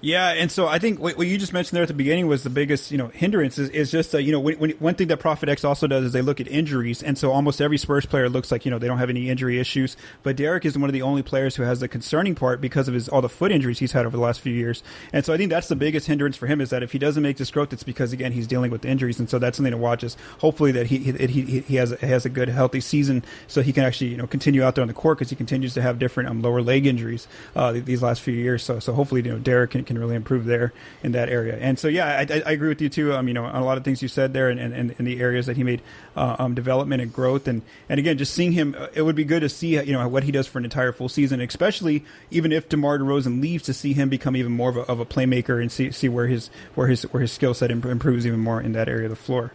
Yeah, 0.00 0.28
and 0.28 0.50
so 0.50 0.68
I 0.68 0.78
think 0.78 1.00
what, 1.00 1.18
you 1.18 1.38
just 1.38 1.52
mentioned 1.52 1.76
there 1.76 1.82
at 1.82 1.88
the 1.88 1.94
beginning 1.94 2.28
was 2.28 2.44
the 2.44 2.50
biggest, 2.50 2.92
you 2.92 2.98
know, 2.98 3.08
hindrance 3.08 3.58
is, 3.58 3.68
is 3.70 3.90
just, 3.90 4.14
uh, 4.14 4.18
you 4.18 4.30
know, 4.30 4.38
when, 4.38 4.56
when, 4.58 4.70
one 4.72 4.94
thing 4.94 5.08
that 5.08 5.18
ProfitX 5.18 5.64
also 5.64 5.88
does 5.88 6.04
is 6.04 6.12
they 6.12 6.22
look 6.22 6.40
at 6.40 6.46
injuries, 6.46 7.02
and 7.02 7.18
so 7.18 7.32
almost 7.32 7.60
every 7.60 7.78
Spurs 7.78 8.06
player 8.06 8.28
looks 8.28 8.52
like, 8.52 8.64
you 8.64 8.70
know, 8.70 8.78
they 8.78 8.86
don't 8.86 8.98
have 8.98 9.10
any 9.10 9.28
injury 9.28 9.58
issues, 9.58 9.96
but 10.22 10.36
Derrick 10.36 10.64
is 10.64 10.78
one 10.78 10.88
of 10.88 10.92
the 10.92 11.02
only 11.02 11.24
players 11.24 11.56
who 11.56 11.64
has 11.64 11.80
the 11.80 11.88
concerning 11.88 12.36
part 12.36 12.60
because 12.60 12.86
of 12.86 12.94
his 12.94 13.08
all 13.08 13.20
the 13.20 13.28
foot 13.28 13.50
injuries 13.50 13.80
he's 13.80 13.90
had 13.90 14.06
over 14.06 14.16
the 14.16 14.22
last 14.22 14.40
few 14.40 14.52
years, 14.52 14.84
and 15.12 15.24
so 15.24 15.32
I 15.32 15.36
think 15.36 15.50
that's 15.50 15.66
the 15.66 15.74
biggest 15.74 16.06
hindrance 16.06 16.36
for 16.36 16.46
him 16.46 16.60
is 16.60 16.70
that 16.70 16.84
if 16.84 16.92
he 16.92 16.98
doesn't 17.00 17.22
make 17.22 17.36
this 17.36 17.50
growth, 17.50 17.72
it's 17.72 17.82
because 17.82 18.12
again 18.12 18.30
he's 18.30 18.46
dealing 18.46 18.70
with 18.70 18.84
injuries, 18.84 19.18
and 19.18 19.28
so 19.28 19.40
that's 19.40 19.56
something 19.56 19.72
to 19.72 19.76
watch. 19.76 20.04
Is 20.04 20.16
hopefully 20.38 20.70
that 20.72 20.86
he 20.86 20.98
he, 20.98 21.26
he, 21.26 21.60
he 21.60 21.74
has 21.74 21.90
has 22.00 22.24
a 22.24 22.28
good 22.28 22.48
healthy 22.48 22.80
season, 22.80 23.24
so 23.48 23.62
he 23.62 23.72
can 23.72 23.82
actually 23.82 24.10
you 24.10 24.16
know 24.16 24.28
continue 24.28 24.62
out 24.62 24.76
there 24.76 24.82
on 24.82 24.88
the 24.88 24.94
court 24.94 25.18
because 25.18 25.30
he 25.30 25.36
continues 25.36 25.74
to 25.74 25.82
have 25.82 25.98
different 25.98 26.28
um, 26.28 26.40
lower 26.40 26.62
leg 26.62 26.86
injuries 26.86 27.26
uh, 27.56 27.72
these 27.72 28.00
last 28.00 28.22
few 28.22 28.34
years. 28.34 28.62
So 28.62 28.78
so 28.78 28.92
hopefully 28.92 29.22
you 29.22 29.32
know 29.32 29.38
Derrick 29.38 29.72
can, 29.72 29.84
can 29.88 29.98
really 29.98 30.14
improve 30.14 30.44
there 30.44 30.72
in 31.02 31.12
that 31.12 31.28
area. 31.28 31.56
And 31.60 31.78
so, 31.78 31.88
yeah, 31.88 32.06
I, 32.06 32.42
I 32.46 32.52
agree 32.52 32.68
with 32.68 32.80
you 32.80 32.88
too. 32.88 33.12
Um, 33.14 33.26
you 33.26 33.34
know, 33.34 33.44
on 33.44 33.60
a 33.60 33.64
lot 33.64 33.76
of 33.76 33.84
things 33.84 34.00
you 34.00 34.06
said 34.06 34.32
there, 34.32 34.48
and, 34.48 34.60
and, 34.60 34.94
and 34.96 35.06
the 35.06 35.20
areas 35.20 35.46
that 35.46 35.56
he 35.56 35.64
made 35.64 35.82
uh, 36.16 36.36
um, 36.38 36.54
development 36.54 37.02
and 37.02 37.12
growth, 37.12 37.48
and 37.48 37.62
and 37.88 37.98
again, 37.98 38.16
just 38.18 38.34
seeing 38.34 38.52
him, 38.52 38.76
uh, 38.78 38.86
it 38.94 39.02
would 39.02 39.16
be 39.16 39.24
good 39.24 39.40
to 39.40 39.48
see 39.48 39.82
you 39.82 39.92
know 39.92 40.06
what 40.06 40.22
he 40.22 40.30
does 40.30 40.46
for 40.46 40.58
an 40.58 40.64
entire 40.64 40.92
full 40.92 41.08
season, 41.08 41.40
especially 41.40 42.04
even 42.30 42.52
if 42.52 42.68
Demar 42.68 42.98
Derozan 42.98 43.40
leaves, 43.40 43.64
to 43.64 43.74
see 43.74 43.94
him 43.94 44.08
become 44.08 44.36
even 44.36 44.52
more 44.52 44.70
of 44.70 44.76
a, 44.76 44.80
of 44.82 45.00
a 45.00 45.06
playmaker 45.06 45.60
and 45.60 45.72
see 45.72 45.90
see 45.90 46.08
where 46.08 46.28
his 46.28 46.50
where 46.76 46.86
his 46.86 47.02
where 47.04 47.22
his 47.22 47.32
skill 47.32 47.54
set 47.54 47.70
improves 47.70 48.26
even 48.26 48.40
more 48.40 48.60
in 48.60 48.72
that 48.72 48.88
area 48.88 49.06
of 49.06 49.10
the 49.10 49.16
floor. 49.16 49.52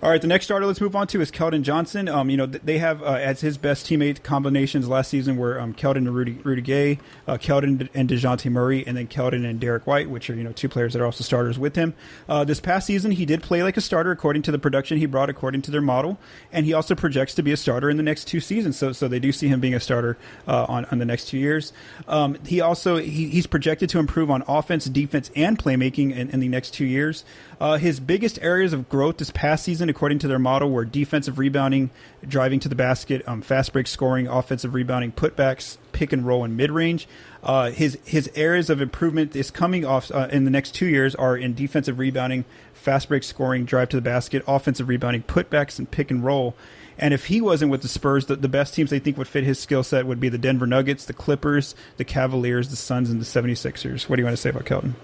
All 0.00 0.10
right, 0.10 0.22
the 0.22 0.28
next 0.28 0.44
starter 0.44 0.64
let's 0.64 0.80
move 0.80 0.94
on 0.94 1.08
to 1.08 1.20
is 1.20 1.32
Keldon 1.32 1.62
Johnson. 1.62 2.08
Um, 2.08 2.30
you 2.30 2.36
know, 2.36 2.46
they 2.46 2.78
have 2.78 3.02
uh, 3.02 3.14
as 3.14 3.40
his 3.40 3.58
best 3.58 3.84
teammate 3.84 4.22
combinations 4.22 4.88
last 4.88 5.10
season 5.10 5.36
were 5.36 5.58
um, 5.58 5.74
Keldon 5.74 5.96
and 5.96 6.14
Rudy, 6.14 6.34
Rudy 6.44 6.62
Gay, 6.62 7.00
uh, 7.26 7.36
Keldon 7.36 7.88
and 7.92 8.08
Dejounte 8.08 8.48
Murray, 8.48 8.86
and 8.86 8.96
then 8.96 9.08
Keldon 9.08 9.44
and 9.44 9.58
Derrick 9.58 9.88
White, 9.88 10.08
which 10.08 10.30
are, 10.30 10.36
you 10.36 10.44
know, 10.44 10.52
two 10.52 10.68
players 10.68 10.92
that 10.92 11.02
are 11.02 11.04
also 11.04 11.24
starters 11.24 11.58
with 11.58 11.74
him. 11.74 11.94
Uh, 12.28 12.44
this 12.44 12.60
past 12.60 12.86
season, 12.86 13.10
he 13.10 13.26
did 13.26 13.42
play 13.42 13.64
like 13.64 13.76
a 13.76 13.80
starter 13.80 14.12
according 14.12 14.42
to 14.42 14.52
the 14.52 14.58
production 14.60 14.98
he 14.98 15.06
brought 15.06 15.30
according 15.30 15.62
to 15.62 15.72
their 15.72 15.80
model, 15.80 16.16
and 16.52 16.64
he 16.64 16.72
also 16.72 16.94
projects 16.94 17.34
to 17.34 17.42
be 17.42 17.50
a 17.50 17.56
starter 17.56 17.90
in 17.90 17.96
the 17.96 18.04
next 18.04 18.26
two 18.26 18.38
seasons. 18.38 18.78
So, 18.78 18.92
so 18.92 19.08
they 19.08 19.18
do 19.18 19.32
see 19.32 19.48
him 19.48 19.58
being 19.58 19.74
a 19.74 19.80
starter 19.80 20.16
uh, 20.46 20.64
on, 20.68 20.84
on 20.92 20.98
the 20.98 21.06
next 21.06 21.26
two 21.26 21.38
years. 21.38 21.72
Um, 22.06 22.38
he 22.46 22.60
also, 22.60 22.98
he, 22.98 23.30
he's 23.30 23.48
projected 23.48 23.90
to 23.90 23.98
improve 23.98 24.30
on 24.30 24.44
offense, 24.46 24.84
defense, 24.84 25.32
and 25.34 25.58
playmaking 25.58 26.14
in, 26.14 26.30
in 26.30 26.38
the 26.38 26.48
next 26.48 26.70
two 26.70 26.86
years. 26.86 27.24
Uh, 27.60 27.78
his 27.78 27.98
biggest 27.98 28.38
areas 28.40 28.72
of 28.72 28.88
growth 28.88 29.16
this 29.16 29.32
past 29.32 29.64
season, 29.64 29.87
according 29.88 30.18
to 30.20 30.28
their 30.28 30.38
model, 30.38 30.70
where 30.70 30.84
defensive 30.84 31.38
rebounding, 31.38 31.90
driving 32.26 32.60
to 32.60 32.68
the 32.68 32.74
basket, 32.74 33.26
um, 33.26 33.42
fast 33.42 33.72
break 33.72 33.86
scoring, 33.86 34.26
offensive 34.26 34.74
rebounding, 34.74 35.12
putbacks, 35.12 35.78
pick 35.92 36.12
and 36.12 36.26
roll, 36.26 36.44
and 36.44 36.56
mid 36.56 36.70
range. 36.70 37.08
Uh, 37.42 37.70
his 37.70 37.98
his 38.04 38.30
areas 38.34 38.70
of 38.70 38.80
improvement 38.80 39.36
is 39.36 39.50
coming 39.50 39.84
off 39.84 40.10
uh, 40.10 40.28
in 40.30 40.44
the 40.44 40.50
next 40.50 40.74
two 40.74 40.86
years 40.86 41.14
are 41.14 41.36
in 41.36 41.54
defensive 41.54 41.98
rebounding, 41.98 42.44
fast 42.74 43.08
break 43.08 43.22
scoring, 43.22 43.64
drive 43.64 43.88
to 43.88 43.96
the 43.96 44.02
basket, 44.02 44.42
offensive 44.46 44.88
rebounding, 44.88 45.22
putbacks, 45.22 45.78
and 45.78 45.90
pick 45.90 46.10
and 46.10 46.24
roll. 46.24 46.54
And 46.98 47.14
if 47.14 47.26
he 47.26 47.40
wasn't 47.40 47.70
with 47.70 47.82
the 47.82 47.88
Spurs, 47.88 48.26
the, 48.26 48.34
the 48.34 48.48
best 48.48 48.74
teams 48.74 48.90
they 48.90 48.98
think 48.98 49.16
would 49.16 49.28
fit 49.28 49.44
his 49.44 49.58
skill 49.58 49.84
set 49.84 50.04
would 50.04 50.18
be 50.18 50.28
the 50.28 50.38
Denver 50.38 50.66
Nuggets, 50.66 51.04
the 51.04 51.12
Clippers, 51.12 51.76
the 51.96 52.04
Cavaliers, 52.04 52.70
the 52.70 52.76
Suns, 52.76 53.08
and 53.08 53.20
the 53.20 53.24
76ers. 53.24 54.08
What 54.08 54.16
do 54.16 54.22
you 54.22 54.26
want 54.26 54.36
to 54.36 54.42
say 54.42 54.50
about 54.50 54.64
Keldon? 54.64 54.94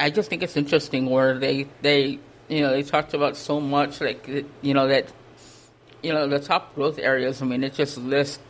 I 0.00 0.10
just 0.10 0.30
think 0.30 0.42
it's 0.42 0.56
interesting 0.56 1.06
where 1.06 1.38
they 1.38 1.66
they 1.82 2.18
you 2.48 2.60
know 2.60 2.70
they 2.70 2.82
talked 2.82 3.14
about 3.14 3.36
so 3.36 3.60
much 3.60 4.00
like 4.00 4.28
you 4.62 4.74
know 4.74 4.88
that 4.88 5.12
you 6.02 6.12
know 6.12 6.26
the 6.26 6.40
top 6.40 6.74
growth 6.74 6.98
areas. 6.98 7.42
I 7.42 7.46
mean, 7.46 7.64
it 7.64 7.74
just 7.74 7.98
lists 7.98 8.40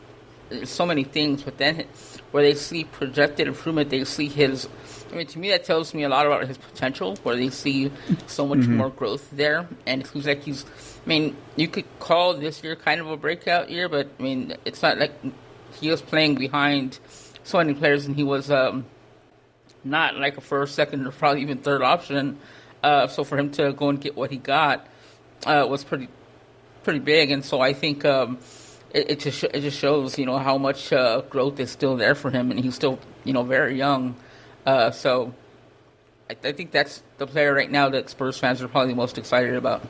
so 0.65 0.87
many 0.87 1.05
things, 1.05 1.43
but 1.43 1.59
then 1.59 1.87
where 2.31 2.43
they 2.43 2.55
see 2.55 2.85
projected 2.85 3.49
improvement, 3.49 3.91
they 3.91 4.05
see 4.05 4.29
his. 4.29 4.69
I 5.11 5.17
mean, 5.17 5.27
to 5.29 5.39
me, 5.39 5.51
that 5.51 5.65
tells 5.65 5.95
me 5.95 6.03
a 6.03 6.09
lot 6.09 6.27
about 6.27 6.47
his 6.47 6.59
potential. 6.59 7.17
Where 7.23 7.37
they 7.37 7.51
see 7.51 7.91
so 8.27 8.47
much 8.47 8.61
mm-hmm. 8.61 8.77
more 8.77 8.91
growth 8.91 9.29
there, 9.31 9.69
and 9.87 10.03
it 10.03 10.07
seems 10.07 10.27
like 10.27 10.43
he's. 10.43 10.65
I 10.65 11.09
mean, 11.09 11.37
you 11.57 11.69
could 11.69 11.87
call 11.99 12.35
this 12.35 12.63
year 12.63 12.77
kind 12.77 13.01
of 13.01 13.11
a 13.11 13.17
breakout 13.17 13.71
year, 13.71 13.89
but 13.89 14.09
I 14.19 14.23
mean, 14.23 14.55
it's 14.65 14.83
not 14.83 14.99
like 14.99 15.13
he 15.81 15.91
was 15.91 16.03
playing 16.03 16.37
behind 16.37 16.99
so 17.45 17.59
many 17.59 17.75
players, 17.75 18.07
and 18.07 18.17
he 18.17 18.25
was. 18.25 18.51
Um, 18.51 18.87
not 19.85 20.17
like 20.17 20.37
a 20.37 20.41
first, 20.41 20.75
second, 20.75 21.07
or 21.07 21.13
probably 21.13 21.41
even 21.43 21.59
third 21.59 21.83
option. 21.83 22.39
Uh, 22.83 23.09
so 23.09 23.25
for 23.25 23.37
him 23.37 23.51
to 23.51 23.73
go 23.73 23.89
and 23.89 24.01
get 24.01 24.17
what 24.17 24.31
he 24.31 24.37
got 24.37 24.87
uh, 25.47 25.67
was 25.69 25.85
pretty 25.85 26.09
pretty 26.83 27.01
big, 27.01 27.31
and 27.31 27.45
so 27.45 27.61
I 27.61 27.73
think 27.73 28.05
um, 28.05 28.39
it, 28.93 29.11
it, 29.11 29.21
just 29.21 29.45
it 29.45 29.61
just 29.61 29.79
shows 29.79 30.19
you 30.19 30.27
know 30.27 30.39
how 30.39 30.59
much 30.59 30.93
uh, 30.93 31.23
growth 31.29 31.61
is 31.61 31.71
still 31.71 31.97
there 31.97 32.15
for 32.15 32.31
him, 32.31 32.51
and 32.51 32.61
he's 32.61 32.75
still 32.75 32.99
you 33.25 33.33
know 33.33 33.43
very 33.43 33.77
young. 33.77 34.17
Uh, 34.65 34.91
so 34.91 35.35
I, 36.31 36.37
I 36.45 36.53
think 36.53 36.71
that's 36.71 37.03
the 37.19 37.27
player 37.27 37.53
right 37.53 37.71
now 37.71 37.89
that 37.91 38.11
Spurs 38.11 38.39
fans 38.39 38.63
are 38.63 38.69
probably 38.69 38.95
most 38.95 39.19
excited 39.19 39.55
about. 39.55 39.83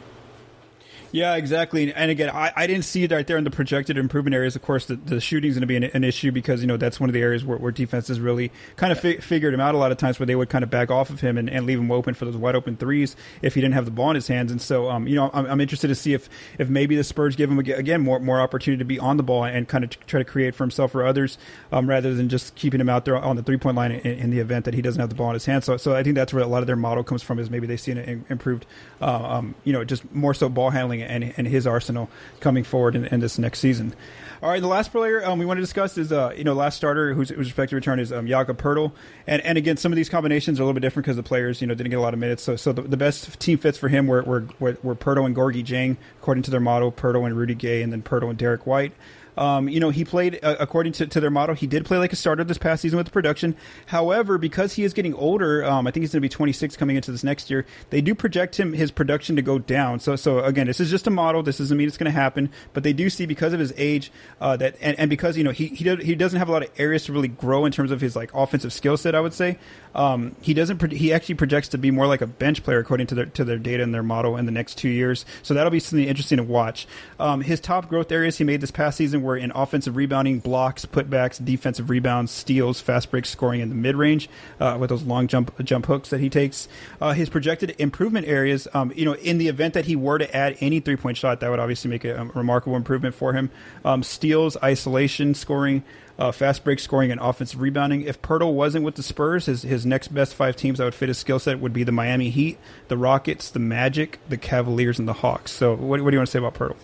Yeah, 1.10 1.36
exactly. 1.36 1.92
And 1.92 2.10
again, 2.10 2.28
I, 2.28 2.52
I 2.54 2.66
didn't 2.66 2.84
see 2.84 3.02
it 3.04 3.12
right 3.12 3.26
there 3.26 3.38
in 3.38 3.44
the 3.44 3.50
projected 3.50 3.96
improvement 3.96 4.34
areas. 4.34 4.56
Of 4.56 4.62
course, 4.62 4.86
the, 4.86 4.96
the 4.96 5.20
shooting 5.20 5.48
is 5.48 5.56
going 5.56 5.62
to 5.62 5.66
be 5.66 5.76
an, 5.76 5.84
an, 5.84 6.04
issue 6.04 6.32
because, 6.32 6.60
you 6.60 6.66
know, 6.66 6.76
that's 6.76 7.00
one 7.00 7.08
of 7.08 7.14
the 7.14 7.20
areas 7.20 7.44
where, 7.44 7.56
where 7.58 7.72
defenses 7.72 8.20
really 8.20 8.52
kind 8.76 8.92
of 8.92 9.00
fi- 9.00 9.16
figured 9.18 9.54
him 9.54 9.60
out 9.60 9.74
a 9.74 9.78
lot 9.78 9.90
of 9.90 9.98
times 9.98 10.18
where 10.18 10.26
they 10.26 10.36
would 10.36 10.50
kind 10.50 10.62
of 10.62 10.70
back 10.70 10.90
off 10.90 11.10
of 11.10 11.20
him 11.20 11.38
and, 11.38 11.48
and 11.48 11.66
leave 11.66 11.78
him 11.78 11.90
open 11.90 12.14
for 12.14 12.24
those 12.24 12.36
wide 12.36 12.54
open 12.54 12.76
threes 12.76 13.16
if 13.40 13.54
he 13.54 13.60
didn't 13.60 13.74
have 13.74 13.84
the 13.86 13.90
ball 13.90 14.10
in 14.10 14.16
his 14.16 14.28
hands. 14.28 14.52
And 14.52 14.60
so, 14.60 14.90
um, 14.90 15.06
you 15.06 15.14
know, 15.14 15.30
I'm, 15.32 15.46
I'm, 15.46 15.60
interested 15.60 15.88
to 15.88 15.94
see 15.94 16.14
if, 16.14 16.28
if 16.58 16.68
maybe 16.68 16.94
the 16.94 17.04
Spurs 17.04 17.36
give 17.36 17.50
him, 17.50 17.58
again, 17.58 18.02
more, 18.02 18.20
more 18.20 18.40
opportunity 18.40 18.78
to 18.78 18.84
be 18.84 18.98
on 18.98 19.16
the 19.16 19.22
ball 19.22 19.44
and 19.44 19.66
kind 19.66 19.84
of 19.84 19.90
try 20.06 20.18
to 20.18 20.24
create 20.24 20.54
for 20.54 20.64
himself 20.64 20.94
or 20.94 21.04
others 21.04 21.38
um, 21.72 21.88
rather 21.88 22.14
than 22.14 22.28
just 22.28 22.54
keeping 22.54 22.80
him 22.80 22.88
out 22.88 23.04
there 23.06 23.16
on 23.16 23.36
the 23.36 23.42
three 23.42 23.58
point 23.58 23.76
line 23.76 23.92
in, 23.92 24.18
in, 24.18 24.30
the 24.30 24.38
event 24.40 24.66
that 24.66 24.74
he 24.74 24.82
doesn't 24.82 25.00
have 25.00 25.08
the 25.08 25.14
ball 25.14 25.28
in 25.28 25.34
his 25.34 25.46
hands. 25.46 25.64
So, 25.64 25.76
so 25.76 25.94
I 25.94 26.02
think 26.02 26.16
that's 26.16 26.32
where 26.32 26.42
a 26.42 26.46
lot 26.46 26.62
of 26.62 26.66
their 26.66 26.76
model 26.76 27.02
comes 27.02 27.22
from 27.22 27.38
is 27.38 27.50
maybe 27.50 27.66
they 27.66 27.76
see 27.76 27.92
an 27.92 28.24
improved, 28.28 28.66
uh, 29.00 29.06
um, 29.06 29.54
you 29.64 29.72
know, 29.72 29.84
just 29.84 30.10
more 30.14 30.34
so 30.34 30.48
ball 30.48 30.70
handling 30.70 30.97
and, 31.02 31.34
and 31.36 31.46
his 31.46 31.66
Arsenal 31.66 32.08
coming 32.40 32.64
forward 32.64 32.96
in, 32.96 33.06
in 33.06 33.20
this 33.20 33.38
next 33.38 33.60
season. 33.60 33.94
All 34.40 34.48
right, 34.50 34.62
the 34.62 34.68
last 34.68 34.92
player 34.92 35.24
um, 35.26 35.40
we 35.40 35.46
want 35.46 35.56
to 35.56 35.62
discuss 35.62 35.98
is 35.98 36.12
uh, 36.12 36.32
you 36.36 36.44
know 36.44 36.54
last 36.54 36.76
starter 36.76 37.12
who's, 37.12 37.30
who's 37.30 37.48
expected 37.48 37.74
return 37.74 37.98
is 37.98 38.12
um, 38.12 38.26
Jakob 38.28 38.60
Poeltl, 38.60 38.92
and 39.26 39.42
and 39.42 39.58
again 39.58 39.76
some 39.76 39.90
of 39.90 39.96
these 39.96 40.08
combinations 40.08 40.60
are 40.60 40.62
a 40.62 40.66
little 40.66 40.74
bit 40.74 40.80
different 40.80 41.06
because 41.06 41.16
the 41.16 41.24
players 41.24 41.60
you 41.60 41.66
know 41.66 41.74
didn't 41.74 41.90
get 41.90 41.98
a 41.98 42.02
lot 42.02 42.14
of 42.14 42.20
minutes. 42.20 42.44
So 42.44 42.54
so 42.54 42.72
the, 42.72 42.82
the 42.82 42.96
best 42.96 43.40
team 43.40 43.58
fits 43.58 43.76
for 43.78 43.88
him 43.88 44.06
were 44.06 44.22
were, 44.22 44.46
were, 44.60 44.78
were 44.84 44.94
Poeltl 44.94 45.26
and 45.26 45.34
Gorgui 45.34 45.64
Dieng 45.64 45.96
according 46.20 46.44
to 46.44 46.52
their 46.52 46.60
model, 46.60 46.92
Poeltl 46.92 47.26
and 47.26 47.36
Rudy 47.36 47.56
Gay, 47.56 47.82
and 47.82 47.92
then 47.92 48.02
Poeltl 48.02 48.30
and 48.30 48.38
Derrick 48.38 48.64
White. 48.64 48.92
Um, 49.38 49.68
you 49.68 49.78
know, 49.78 49.90
he 49.90 50.04
played 50.04 50.40
uh, 50.42 50.56
according 50.58 50.92
to, 50.94 51.06
to 51.06 51.20
their 51.20 51.30
model. 51.30 51.54
He 51.54 51.68
did 51.68 51.84
play 51.84 51.96
like 51.96 52.12
a 52.12 52.16
starter 52.16 52.42
this 52.42 52.58
past 52.58 52.82
season 52.82 52.96
with 52.96 53.06
the 53.06 53.12
production. 53.12 53.56
However, 53.86 54.36
because 54.36 54.74
he 54.74 54.82
is 54.82 54.92
getting 54.92 55.14
older, 55.14 55.64
um, 55.64 55.86
I 55.86 55.92
think 55.92 56.02
he's 56.02 56.10
going 56.10 56.20
to 56.20 56.24
be 56.24 56.28
26 56.28 56.76
coming 56.76 56.96
into 56.96 57.12
this 57.12 57.22
next 57.22 57.48
year. 57.48 57.64
They 57.90 58.00
do 58.00 58.16
project 58.16 58.58
him 58.58 58.72
his 58.72 58.90
production 58.90 59.36
to 59.36 59.42
go 59.42 59.60
down. 59.60 60.00
So, 60.00 60.16
so 60.16 60.40
again, 60.40 60.66
this 60.66 60.80
is 60.80 60.90
just 60.90 61.06
a 61.06 61.10
model. 61.10 61.44
This 61.44 61.58
doesn't 61.58 61.78
mean 61.78 61.86
it's 61.86 61.96
going 61.96 62.12
to 62.12 62.18
happen, 62.18 62.50
but 62.72 62.82
they 62.82 62.92
do 62.92 63.08
see 63.08 63.26
because 63.26 63.52
of 63.52 63.60
his 63.60 63.72
age 63.76 64.10
uh, 64.40 64.56
that 64.56 64.76
and, 64.80 64.98
and 64.98 65.08
because 65.08 65.36
you 65.36 65.44
know 65.44 65.52
he 65.52 65.68
he, 65.68 65.84
does, 65.84 66.04
he 66.04 66.16
doesn't 66.16 66.38
have 66.38 66.48
a 66.48 66.52
lot 66.52 66.64
of 66.64 66.70
areas 66.76 67.04
to 67.04 67.12
really 67.12 67.28
grow 67.28 67.64
in 67.64 67.70
terms 67.70 67.92
of 67.92 68.00
his 68.00 68.16
like 68.16 68.34
offensive 68.34 68.72
skill 68.72 68.96
set. 68.96 69.14
I 69.14 69.20
would 69.20 69.34
say 69.34 69.56
um, 69.94 70.34
he 70.40 70.52
doesn't. 70.52 70.78
Pro- 70.78 70.88
he 70.88 71.12
actually 71.12 71.36
projects 71.36 71.68
to 71.68 71.78
be 71.78 71.92
more 71.92 72.08
like 72.08 72.22
a 72.22 72.26
bench 72.26 72.64
player 72.64 72.78
according 72.80 73.06
to 73.08 73.14
their 73.14 73.26
to 73.26 73.44
their 73.44 73.58
data 73.58 73.84
and 73.84 73.94
their 73.94 74.02
model 74.02 74.36
in 74.36 74.46
the 74.46 74.52
next 74.52 74.78
two 74.78 74.88
years. 74.88 75.24
So 75.42 75.54
that'll 75.54 75.70
be 75.70 75.80
something 75.80 76.08
interesting 76.08 76.38
to 76.38 76.42
watch. 76.42 76.88
Um, 77.20 77.40
his 77.40 77.60
top 77.60 77.88
growth 77.88 78.10
areas 78.10 78.38
he 78.38 78.44
made 78.44 78.60
this 78.60 78.70
past 78.72 78.96
season 78.96 79.22
were 79.28 79.36
in 79.36 79.52
offensive 79.54 79.94
rebounding 79.94 80.40
blocks, 80.40 80.86
putbacks, 80.86 81.42
defensive 81.44 81.90
rebounds, 81.90 82.32
steals, 82.32 82.80
fast 82.80 83.10
break 83.10 83.26
scoring 83.26 83.60
in 83.60 83.68
the 83.68 83.74
mid 83.74 83.94
range 83.94 84.28
uh, 84.58 84.76
with 84.80 84.90
those 84.90 85.02
long 85.02 85.28
jump 85.28 85.54
jump 85.64 85.86
hooks 85.86 86.08
that 86.10 86.18
he 86.18 86.30
takes. 86.30 86.66
Uh, 87.00 87.12
his 87.12 87.28
projected 87.28 87.76
improvement 87.78 88.26
areas, 88.26 88.66
um, 88.72 88.90
you 88.96 89.04
know, 89.04 89.14
in 89.14 89.38
the 89.38 89.48
event 89.48 89.74
that 89.74 89.84
he 89.84 89.94
were 89.94 90.18
to 90.18 90.36
add 90.36 90.56
any 90.60 90.80
three 90.80 90.96
point 90.96 91.16
shot, 91.16 91.40
that 91.40 91.50
would 91.50 91.60
obviously 91.60 91.90
make 91.90 92.04
a, 92.04 92.16
a 92.16 92.24
remarkable 92.24 92.74
improvement 92.74 93.14
for 93.14 93.34
him. 93.34 93.50
Um, 93.84 94.02
steals, 94.02 94.56
isolation, 94.62 95.34
scoring. 95.34 95.84
Uh, 96.18 96.32
fast 96.32 96.64
break 96.64 96.80
scoring 96.80 97.12
and 97.12 97.20
offensive 97.20 97.60
rebounding. 97.60 98.02
If 98.02 98.20
Poeltl 98.20 98.52
wasn't 98.52 98.84
with 98.84 98.96
the 98.96 99.04
Spurs, 99.04 99.46
his, 99.46 99.62
his 99.62 99.86
next 99.86 100.08
best 100.08 100.34
five 100.34 100.56
teams 100.56 100.78
that 100.78 100.84
would 100.84 100.94
fit 100.96 101.08
his 101.08 101.16
skill 101.16 101.38
set 101.38 101.60
would 101.60 101.72
be 101.72 101.84
the 101.84 101.92
Miami 101.92 102.30
Heat, 102.30 102.58
the 102.88 102.96
Rockets, 102.96 103.50
the 103.50 103.60
Magic, 103.60 104.18
the 104.28 104.36
Cavaliers, 104.36 104.98
and 104.98 105.06
the 105.06 105.12
Hawks. 105.12 105.52
So, 105.52 105.74
what, 105.74 106.00
what 106.00 106.10
do 106.10 106.16
you 106.16 106.18
want 106.18 106.26
to 106.26 106.32
say 106.32 106.40
about 106.40 106.54
Poeltl? 106.54 106.74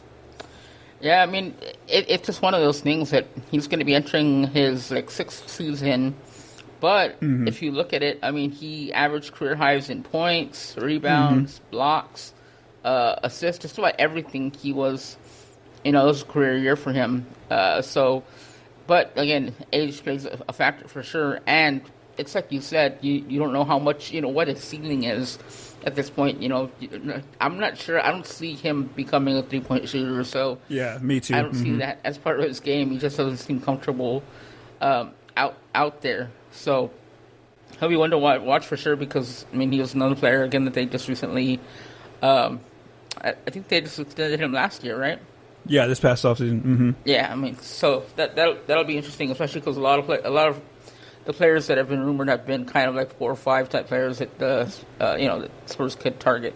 Yeah, 1.04 1.22
I 1.22 1.26
mean, 1.26 1.54
it, 1.86 2.06
it's 2.08 2.24
just 2.24 2.40
one 2.40 2.54
of 2.54 2.62
those 2.62 2.80
things 2.80 3.10
that 3.10 3.26
he's 3.50 3.68
going 3.68 3.80
to 3.80 3.84
be 3.84 3.94
entering 3.94 4.46
his 4.46 4.90
like 4.90 5.10
sixth 5.10 5.50
season. 5.50 6.14
But 6.80 7.20
mm-hmm. 7.20 7.46
if 7.46 7.60
you 7.60 7.72
look 7.72 7.92
at 7.92 8.02
it, 8.02 8.18
I 8.22 8.30
mean, 8.30 8.50
he 8.50 8.90
averaged 8.90 9.34
career 9.34 9.54
highs 9.54 9.90
in 9.90 10.02
points, 10.02 10.74
rebounds, 10.78 11.58
mm-hmm. 11.58 11.70
blocks, 11.72 12.32
uh, 12.84 13.16
assists, 13.22 13.60
just 13.60 13.76
about 13.76 13.96
everything. 13.98 14.50
He 14.50 14.72
was, 14.72 15.18
you 15.84 15.92
know, 15.92 16.04
it 16.04 16.06
was 16.06 16.22
a 16.22 16.24
career 16.24 16.56
year 16.56 16.74
for 16.74 16.90
him. 16.90 17.26
Uh, 17.50 17.82
so, 17.82 18.24
but 18.86 19.12
again, 19.14 19.54
age 19.74 20.02
plays 20.02 20.24
a, 20.24 20.42
a 20.48 20.54
factor 20.54 20.88
for 20.88 21.02
sure. 21.02 21.40
And 21.46 21.82
it's 22.16 22.34
like 22.34 22.50
you 22.50 22.62
said, 22.62 22.96
you 23.02 23.26
you 23.28 23.38
don't 23.38 23.52
know 23.52 23.64
how 23.64 23.78
much 23.78 24.10
you 24.10 24.22
know 24.22 24.28
what 24.30 24.48
his 24.48 24.64
ceiling 24.64 25.04
is 25.04 25.38
at 25.84 25.94
this 25.94 26.10
point. 26.10 26.42
You 26.42 26.48
know, 26.48 26.70
I'm 27.40 27.60
not 27.60 27.78
sure. 27.78 28.04
I 28.04 28.10
don't 28.10 28.26
see 28.26 28.54
him 28.54 28.84
becoming 28.94 29.36
a 29.36 29.42
three 29.42 29.60
point 29.60 29.88
shooter. 29.88 30.24
So 30.24 30.58
yeah, 30.68 30.98
me 31.00 31.20
too. 31.20 31.34
I 31.34 31.42
don't 31.42 31.52
mm-hmm. 31.52 31.62
see 31.62 31.76
that 31.76 32.00
as 32.04 32.18
part 32.18 32.40
of 32.40 32.46
his 32.46 32.60
game. 32.60 32.90
He 32.90 32.98
just 32.98 33.16
doesn't 33.16 33.38
seem 33.38 33.60
comfortable 33.60 34.22
um, 34.80 35.12
out 35.36 35.56
out 35.74 36.02
there. 36.02 36.30
So 36.50 36.90
he'll 37.78 37.88
be 37.88 37.96
one 37.96 38.10
to 38.10 38.18
watch 38.18 38.66
for 38.66 38.76
sure 38.76 38.96
because 38.96 39.46
I 39.52 39.56
mean 39.56 39.72
he 39.72 39.80
was 39.80 39.94
another 39.94 40.16
player 40.16 40.42
again 40.42 40.64
that 40.64 40.74
they 40.74 40.86
just 40.86 41.08
recently. 41.08 41.60
Um, 42.22 42.60
I, 43.20 43.30
I 43.30 43.50
think 43.50 43.68
they 43.68 43.80
just 43.80 43.98
extended 43.98 44.40
him 44.40 44.52
last 44.52 44.82
year, 44.82 44.98
right? 44.98 45.18
Yeah, 45.66 45.86
this 45.86 46.00
past 46.00 46.24
offseason. 46.24 46.62
Mm-hmm. 46.62 46.90
Yeah, 47.04 47.30
I 47.30 47.36
mean, 47.36 47.56
so 47.58 48.04
that 48.16 48.36
that'll, 48.36 48.58
that'll 48.66 48.84
be 48.84 48.96
interesting, 48.96 49.30
especially 49.30 49.60
because 49.60 49.76
a 49.76 49.80
lot 49.80 49.98
of 49.98 50.04
play, 50.04 50.18
a 50.22 50.30
lot 50.30 50.48
of 50.48 50.60
the 51.24 51.32
players 51.32 51.66
that 51.68 51.78
have 51.78 51.88
been 51.88 52.04
rumored 52.04 52.28
have 52.28 52.46
been 52.46 52.64
kind 52.64 52.88
of 52.88 52.94
like 52.94 53.16
four 53.16 53.30
or 53.30 53.36
five 53.36 53.68
type 53.68 53.86
players 53.88 54.18
that 54.18 54.38
the 54.38 54.72
uh, 55.00 55.16
you 55.18 55.26
know 55.26 55.40
the 55.40 55.50
Spurs 55.66 55.94
could 55.94 56.20
target. 56.20 56.54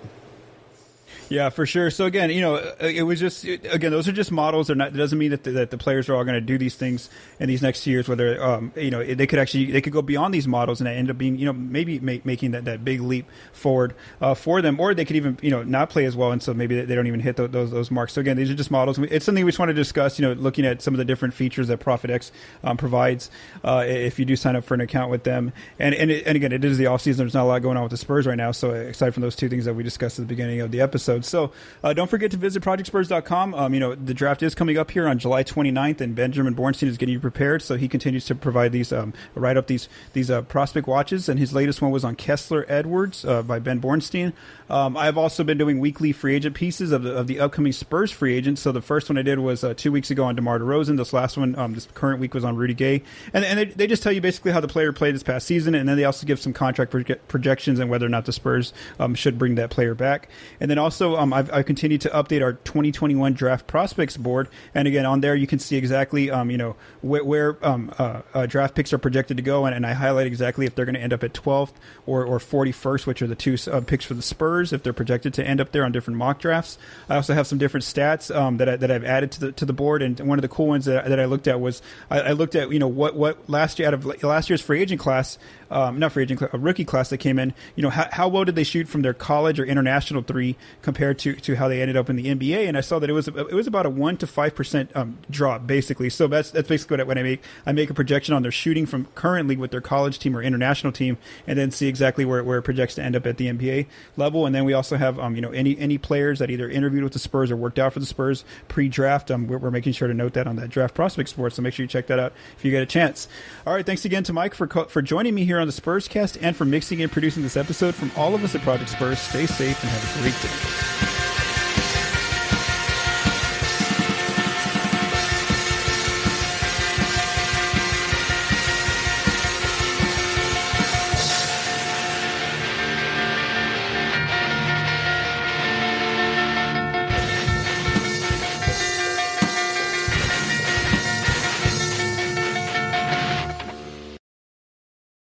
Yeah, 1.28 1.50
for 1.50 1.66
sure. 1.66 1.90
So 1.90 2.06
again, 2.06 2.30
you 2.30 2.40
know, 2.40 2.56
uh, 2.56 2.74
it 2.80 3.02
was 3.02 3.20
just 3.20 3.44
again, 3.44 3.90
those 3.90 4.08
are 4.08 4.12
just 4.12 4.32
models. 4.32 4.68
They're 4.68 4.76
not. 4.76 4.88
It 4.88 4.96
doesn't 4.96 5.18
mean 5.18 5.30
that 5.30 5.44
the, 5.44 5.50
that 5.52 5.70
the 5.70 5.78
players 5.78 6.08
are 6.08 6.14
all 6.14 6.24
going 6.24 6.34
to 6.34 6.40
do 6.40 6.56
these 6.56 6.74
things 6.74 7.10
in 7.38 7.48
these 7.48 7.62
next 7.62 7.86
years. 7.86 8.08
Whether 8.08 8.42
um, 8.42 8.72
you 8.76 8.90
know, 8.90 9.04
they 9.04 9.26
could 9.26 9.38
actually 9.38 9.70
they 9.70 9.80
could 9.80 9.92
go 9.92 10.02
beyond 10.02 10.32
these 10.32 10.48
models 10.48 10.80
and 10.80 10.88
end 10.88 11.10
up 11.10 11.18
being 11.18 11.38
you 11.38 11.44
know 11.44 11.52
maybe 11.52 12.00
make, 12.00 12.24
making 12.24 12.52
that, 12.52 12.64
that 12.64 12.84
big 12.84 13.00
leap 13.00 13.26
forward 13.52 13.94
uh, 14.20 14.34
for 14.34 14.62
them, 14.62 14.80
or 14.80 14.94
they 14.94 15.04
could 15.04 15.16
even 15.16 15.38
you 15.42 15.50
know 15.50 15.62
not 15.62 15.90
play 15.90 16.06
as 16.06 16.16
well, 16.16 16.32
and 16.32 16.42
so 16.42 16.54
maybe 16.54 16.80
they 16.80 16.94
don't 16.94 17.06
even 17.06 17.20
hit 17.20 17.36
those 17.36 17.50
those, 17.50 17.70
those 17.70 17.90
marks. 17.90 18.14
So 18.14 18.20
again, 18.20 18.36
these 18.36 18.50
are 18.50 18.54
just 18.54 18.70
models. 18.70 18.98
It's 18.98 19.24
something 19.24 19.44
we 19.44 19.50
just 19.50 19.58
want 19.58 19.70
to 19.70 19.74
discuss. 19.74 20.18
You 20.18 20.28
know, 20.28 20.32
looking 20.32 20.64
at 20.64 20.80
some 20.80 20.94
of 20.94 20.98
the 20.98 21.04
different 21.04 21.34
features 21.34 21.68
that 21.68 21.80
ProfitX 21.80 22.30
um, 22.64 22.76
provides 22.76 23.30
uh, 23.64 23.84
if 23.86 24.18
you 24.18 24.24
do 24.24 24.36
sign 24.36 24.56
up 24.56 24.64
for 24.64 24.74
an 24.74 24.80
account 24.80 25.10
with 25.10 25.24
them. 25.24 25.52
And 25.78 25.94
and, 25.94 26.10
it, 26.10 26.26
and 26.26 26.36
again, 26.36 26.52
it 26.52 26.64
is 26.64 26.78
the 26.78 26.86
off 26.86 27.02
season. 27.02 27.24
There's 27.24 27.34
not 27.34 27.44
a 27.44 27.48
lot 27.48 27.62
going 27.62 27.76
on 27.76 27.82
with 27.82 27.90
the 27.90 27.98
Spurs 27.98 28.26
right 28.26 28.36
now. 28.36 28.52
So 28.52 28.70
aside 28.70 29.12
from 29.12 29.22
those 29.22 29.36
two 29.36 29.48
things 29.48 29.66
that 29.66 29.74
we 29.74 29.82
discussed 29.82 30.18
at 30.18 30.22
the 30.22 30.28
beginning 30.28 30.60
of 30.60 30.70
the 30.70 30.80
episode, 30.80 31.17
so. 31.24 31.52
Uh, 31.82 31.92
don't 31.92 32.08
forget 32.08 32.30
to 32.30 32.36
visit 32.36 32.62
projectspurs.com. 32.62 33.54
Um, 33.54 33.74
you 33.74 33.80
know, 33.80 33.94
the 33.94 34.14
draft 34.14 34.42
is 34.42 34.54
coming 34.54 34.78
up 34.78 34.90
here 34.90 35.08
on 35.08 35.18
July 35.18 35.44
29th, 35.44 36.00
and 36.00 36.14
Benjamin 36.14 36.54
Bornstein 36.54 36.88
is 36.88 36.96
getting 36.96 37.14
you 37.14 37.20
prepared. 37.20 37.62
So 37.62 37.76
he 37.76 37.88
continues 37.88 38.24
to 38.26 38.34
provide 38.34 38.72
these, 38.72 38.92
um, 38.92 39.12
write 39.34 39.56
up 39.56 39.66
these 39.66 39.88
these 40.12 40.30
uh, 40.30 40.42
prospect 40.42 40.86
watches. 40.86 41.28
And 41.28 41.38
his 41.38 41.52
latest 41.52 41.80
one 41.82 41.90
was 41.90 42.04
on 42.04 42.16
Kessler 42.16 42.64
Edwards 42.68 43.24
uh, 43.24 43.42
by 43.42 43.58
Ben 43.58 43.80
Bornstein. 43.80 44.32
Um, 44.70 44.96
I've 44.96 45.16
also 45.16 45.44
been 45.44 45.58
doing 45.58 45.80
weekly 45.80 46.12
free 46.12 46.34
agent 46.34 46.54
pieces 46.54 46.92
of 46.92 47.02
the, 47.02 47.14
of 47.14 47.26
the 47.26 47.40
upcoming 47.40 47.72
Spurs 47.72 48.10
free 48.10 48.34
agents. 48.34 48.60
So 48.60 48.72
the 48.72 48.82
first 48.82 49.08
one 49.08 49.16
I 49.16 49.22
did 49.22 49.38
was 49.38 49.64
uh, 49.64 49.74
two 49.74 49.92
weeks 49.92 50.10
ago 50.10 50.24
on 50.24 50.34
DeMar 50.34 50.58
DeRozan. 50.58 50.96
This 50.96 51.12
last 51.12 51.36
one, 51.36 51.56
um, 51.56 51.74
this 51.74 51.88
current 51.94 52.20
week, 52.20 52.34
was 52.34 52.44
on 52.44 52.56
Rudy 52.56 52.74
Gay. 52.74 53.02
And, 53.32 53.44
and 53.44 53.58
they, 53.58 53.64
they, 53.66 53.86
just 53.86 54.02
tell 54.02 54.12
you 54.12 54.20
basically 54.20 54.52
how 54.52 54.60
the 54.60 54.68
player 54.68 54.92
played 54.92 55.14
this 55.14 55.22
past 55.22 55.46
season, 55.46 55.74
and 55.74 55.88
then 55.88 55.96
they 55.96 56.04
also 56.04 56.26
give 56.26 56.38
some 56.38 56.52
contract 56.52 56.94
projections 57.28 57.78
and 57.78 57.88
whether 57.88 58.04
or 58.04 58.10
not 58.10 58.26
the 58.26 58.32
Spurs 58.32 58.72
um, 58.98 59.14
should 59.14 59.38
bring 59.38 59.54
that 59.54 59.70
player 59.70 59.94
back. 59.94 60.28
And 60.60 60.70
then 60.70 60.78
also, 60.78 61.07
um, 61.16 61.32
I've, 61.32 61.52
I've 61.52 61.66
continued 61.66 62.00
to 62.02 62.10
update 62.10 62.42
our 62.42 62.54
2021 62.54 63.34
draft 63.34 63.66
prospects 63.66 64.16
board. 64.16 64.48
And 64.74 64.88
again, 64.88 65.06
on 65.06 65.20
there 65.20 65.34
you 65.34 65.46
can 65.46 65.58
see 65.58 65.76
exactly, 65.76 66.30
um, 66.30 66.50
you 66.50 66.58
know, 66.58 66.76
where, 67.00 67.24
where 67.24 67.66
um, 67.66 67.92
uh, 67.98 68.22
uh, 68.34 68.46
draft 68.46 68.74
picks 68.74 68.92
are 68.92 68.98
projected 68.98 69.36
to 69.36 69.42
go, 69.42 69.66
and, 69.66 69.74
and 69.74 69.86
I 69.86 69.92
highlight 69.92 70.26
exactly 70.26 70.66
if 70.66 70.74
they're 70.74 70.84
going 70.84 70.94
to 70.94 71.00
end 71.00 71.12
up 71.12 71.22
at 71.22 71.32
12th 71.32 71.72
or, 72.06 72.24
or 72.24 72.38
41st, 72.38 73.06
which 73.06 73.22
are 73.22 73.26
the 73.26 73.34
two 73.34 73.56
uh, 73.70 73.80
picks 73.80 74.04
for 74.04 74.14
the 74.14 74.22
Spurs, 74.22 74.72
if 74.72 74.82
they're 74.82 74.92
projected 74.92 75.34
to 75.34 75.46
end 75.46 75.60
up 75.60 75.72
there 75.72 75.84
on 75.84 75.92
different 75.92 76.18
mock 76.18 76.40
drafts. 76.40 76.78
I 77.08 77.16
also 77.16 77.34
have 77.34 77.46
some 77.46 77.58
different 77.58 77.84
stats 77.84 78.34
um, 78.34 78.58
that 78.58 78.68
I, 78.68 78.76
that 78.76 78.90
I've 78.90 79.04
added 79.04 79.32
to 79.32 79.40
the 79.40 79.52
to 79.52 79.64
the 79.64 79.72
board, 79.72 80.02
and 80.02 80.18
one 80.20 80.38
of 80.38 80.42
the 80.42 80.48
cool 80.48 80.68
ones 80.68 80.84
that, 80.86 81.06
that 81.08 81.20
I 81.20 81.24
looked 81.24 81.48
at 81.48 81.60
was 81.60 81.82
I, 82.10 82.20
I 82.20 82.32
looked 82.32 82.54
at 82.54 82.70
you 82.72 82.78
know 82.78 82.88
what 82.88 83.14
what 83.14 83.48
last 83.48 83.78
year 83.78 83.88
out 83.88 83.94
of 83.94 84.04
last 84.22 84.50
year's 84.50 84.60
free 84.60 84.80
agent 84.80 85.00
class 85.00 85.38
um, 85.70 85.98
not 85.98 86.12
free 86.12 86.22
agent, 86.22 86.42
a 86.52 86.58
rookie 86.58 86.84
class 86.84 87.10
that 87.10 87.18
came 87.18 87.38
in. 87.38 87.54
You 87.76 87.82
know, 87.82 87.90
how, 87.90 88.08
how 88.10 88.28
well 88.28 88.44
did 88.44 88.54
they 88.54 88.64
shoot 88.64 88.88
from 88.88 89.02
their 89.02 89.14
college 89.14 89.60
or 89.60 89.64
international 89.64 90.22
three 90.22 90.56
compared 90.82 91.18
to, 91.20 91.34
to 91.34 91.56
how 91.56 91.68
they 91.68 91.80
ended 91.80 91.96
up 91.96 92.08
in 92.08 92.16
the 92.16 92.26
NBA? 92.26 92.66
And 92.68 92.76
I 92.76 92.80
saw 92.80 92.98
that 92.98 93.10
it 93.10 93.12
was 93.12 93.28
it 93.28 93.52
was 93.52 93.66
about 93.66 93.86
a 93.86 93.90
one 93.90 94.16
to 94.18 94.26
five 94.26 94.54
percent 94.54 94.90
um, 94.94 95.18
drop 95.30 95.66
basically. 95.66 96.10
So 96.10 96.26
that's 96.26 96.50
that's 96.50 96.68
basically 96.68 97.02
what 97.02 97.18
I 97.18 97.22
make. 97.22 97.42
I 97.66 97.72
make 97.72 97.90
a 97.90 97.94
projection 97.94 98.34
on 98.34 98.42
their 98.42 98.52
shooting 98.52 98.86
from 98.86 99.06
currently 99.14 99.56
with 99.56 99.70
their 99.70 99.80
college 99.80 100.18
team 100.18 100.36
or 100.36 100.42
international 100.42 100.92
team, 100.92 101.18
and 101.46 101.58
then 101.58 101.70
see 101.70 101.88
exactly 101.88 102.24
where, 102.24 102.42
where 102.42 102.58
it 102.58 102.62
projects 102.62 102.94
to 102.96 103.02
end 103.02 103.16
up 103.16 103.26
at 103.26 103.36
the 103.36 103.48
NBA 103.48 103.86
level. 104.16 104.46
And 104.46 104.54
then 104.54 104.64
we 104.64 104.72
also 104.72 104.96
have 104.96 105.18
um, 105.18 105.34
you 105.34 105.42
know 105.42 105.50
any 105.50 105.78
any 105.78 105.98
players 105.98 106.38
that 106.38 106.50
either 106.50 106.68
interviewed 106.68 107.04
with 107.04 107.12
the 107.12 107.18
Spurs 107.18 107.50
or 107.50 107.56
worked 107.56 107.78
out 107.78 107.92
for 107.92 108.00
the 108.00 108.06
Spurs 108.06 108.44
pre-draft. 108.68 109.30
Um, 109.30 109.46
we're, 109.46 109.58
we're 109.58 109.70
making 109.70 109.92
sure 109.92 110.08
to 110.08 110.14
note 110.14 110.32
that 110.34 110.46
on 110.46 110.56
that 110.56 110.70
draft 110.70 110.94
prospect 110.94 111.28
sport. 111.28 111.52
So 111.52 111.62
make 111.62 111.74
sure 111.74 111.84
you 111.84 111.88
check 111.88 112.06
that 112.08 112.18
out 112.18 112.32
if 112.56 112.64
you 112.64 112.70
get 112.70 112.82
a 112.82 112.86
chance. 112.86 113.28
All 113.66 113.74
right, 113.74 113.84
thanks 113.84 114.04
again 114.04 114.22
to 114.24 114.32
Mike 114.32 114.54
for 114.54 114.66
for 114.66 115.02
joining 115.02 115.34
me 115.34 115.44
here 115.44 115.57
here 115.58 115.62
on 115.62 115.66
the 115.66 115.72
Spurs 115.72 116.06
cast 116.06 116.38
and 116.40 116.56
for 116.56 116.64
mixing 116.64 117.02
and 117.02 117.10
producing 117.10 117.42
this 117.42 117.56
episode. 117.56 117.92
From 117.92 118.12
all 118.16 118.32
of 118.32 118.44
us 118.44 118.54
at 118.54 118.60
Project 118.60 118.90
Spurs, 118.90 119.18
stay 119.18 119.44
safe 119.46 119.82
and 119.82 119.90
have 119.90 120.16
a 120.16 120.22
great 120.22 120.40
day. 120.40 121.27